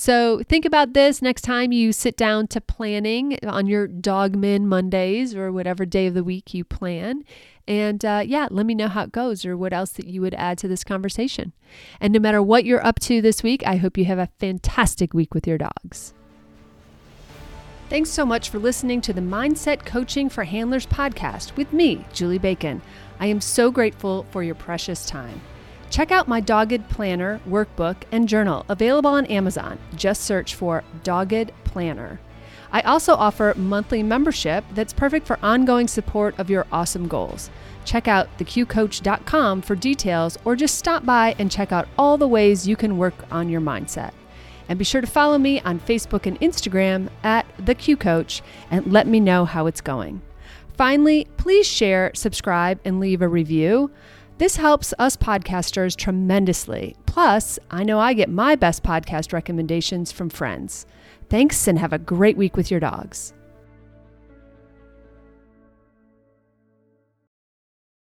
So 0.00 0.40
think 0.48 0.64
about 0.64 0.94
this 0.94 1.20
next 1.20 1.42
time 1.42 1.72
you 1.72 1.92
sit 1.92 2.16
down 2.16 2.46
to 2.48 2.60
planning 2.62 3.38
on 3.46 3.66
your 3.66 3.86
Dogman 3.86 4.66
Mondays 4.66 5.34
or 5.34 5.52
whatever 5.52 5.84
day 5.84 6.06
of 6.06 6.14
the 6.14 6.24
week 6.24 6.54
you 6.54 6.64
plan. 6.64 7.22
And 7.68 8.02
uh, 8.02 8.22
yeah, 8.24 8.48
let 8.50 8.64
me 8.64 8.74
know 8.74 8.88
how 8.88 9.02
it 9.02 9.12
goes 9.12 9.44
or 9.44 9.58
what 9.58 9.74
else 9.74 9.90
that 9.90 10.06
you 10.06 10.22
would 10.22 10.32
add 10.32 10.56
to 10.56 10.68
this 10.68 10.84
conversation. 10.84 11.52
And 12.00 12.14
no 12.14 12.18
matter 12.18 12.42
what 12.42 12.64
you're 12.64 12.82
up 12.82 12.98
to 13.00 13.20
this 13.20 13.42
week, 13.42 13.62
I 13.66 13.76
hope 13.76 13.98
you 13.98 14.06
have 14.06 14.18
a 14.18 14.30
fantastic 14.38 15.12
week 15.12 15.34
with 15.34 15.46
your 15.46 15.58
dogs. 15.58 16.14
Thanks 17.90 18.08
so 18.08 18.24
much 18.24 18.48
for 18.48 18.58
listening 18.58 19.02
to 19.02 19.12
the 19.12 19.20
Mindset 19.20 19.84
Coaching 19.84 20.30
for 20.30 20.44
Handlers 20.44 20.86
podcast 20.86 21.56
with 21.56 21.74
me, 21.74 22.06
Julie 22.14 22.38
Bacon. 22.38 22.80
I 23.18 23.26
am 23.26 23.42
so 23.42 23.70
grateful 23.70 24.24
for 24.30 24.42
your 24.42 24.54
precious 24.54 25.04
time. 25.04 25.42
Check 25.90 26.12
out 26.12 26.28
my 26.28 26.40
Dogged 26.40 26.88
Planner 26.88 27.40
workbook 27.48 27.96
and 28.12 28.28
journal 28.28 28.64
available 28.68 29.10
on 29.10 29.26
Amazon. 29.26 29.76
Just 29.96 30.22
search 30.22 30.54
for 30.54 30.84
Dogged 31.02 31.52
Planner. 31.64 32.20
I 32.72 32.80
also 32.82 33.14
offer 33.14 33.52
monthly 33.56 34.04
membership 34.04 34.64
that's 34.72 34.92
perfect 34.92 35.26
for 35.26 35.40
ongoing 35.42 35.88
support 35.88 36.38
of 36.38 36.48
your 36.48 36.64
awesome 36.70 37.08
goals. 37.08 37.50
Check 37.84 38.06
out 38.06 38.28
theqcoach.com 38.38 39.62
for 39.62 39.74
details 39.74 40.38
or 40.44 40.54
just 40.54 40.76
stop 40.76 41.04
by 41.04 41.34
and 41.40 41.50
check 41.50 41.72
out 41.72 41.88
all 41.98 42.16
the 42.16 42.28
ways 42.28 42.68
you 42.68 42.76
can 42.76 42.96
work 42.96 43.14
on 43.32 43.48
your 43.48 43.60
mindset. 43.60 44.12
And 44.68 44.78
be 44.78 44.84
sure 44.84 45.00
to 45.00 45.06
follow 45.08 45.38
me 45.38 45.60
on 45.62 45.80
Facebook 45.80 46.26
and 46.26 46.38
Instagram 46.40 47.08
at 47.24 47.44
theqcoach 47.56 48.42
and 48.70 48.92
let 48.92 49.08
me 49.08 49.18
know 49.18 49.44
how 49.44 49.66
it's 49.66 49.80
going. 49.80 50.22
Finally, 50.76 51.26
please 51.36 51.66
share, 51.66 52.12
subscribe, 52.14 52.78
and 52.84 53.00
leave 53.00 53.20
a 53.20 53.28
review. 53.28 53.90
This 54.40 54.56
helps 54.56 54.94
us 54.98 55.18
podcasters 55.18 55.94
tremendously. 55.94 56.96
Plus, 57.04 57.58
I 57.70 57.84
know 57.84 58.00
I 58.00 58.14
get 58.14 58.30
my 58.30 58.56
best 58.56 58.82
podcast 58.82 59.34
recommendations 59.34 60.12
from 60.12 60.30
friends. 60.30 60.86
Thanks 61.28 61.68
and 61.68 61.78
have 61.78 61.92
a 61.92 61.98
great 61.98 62.38
week 62.38 62.56
with 62.56 62.70
your 62.70 62.80
dogs. 62.80 63.34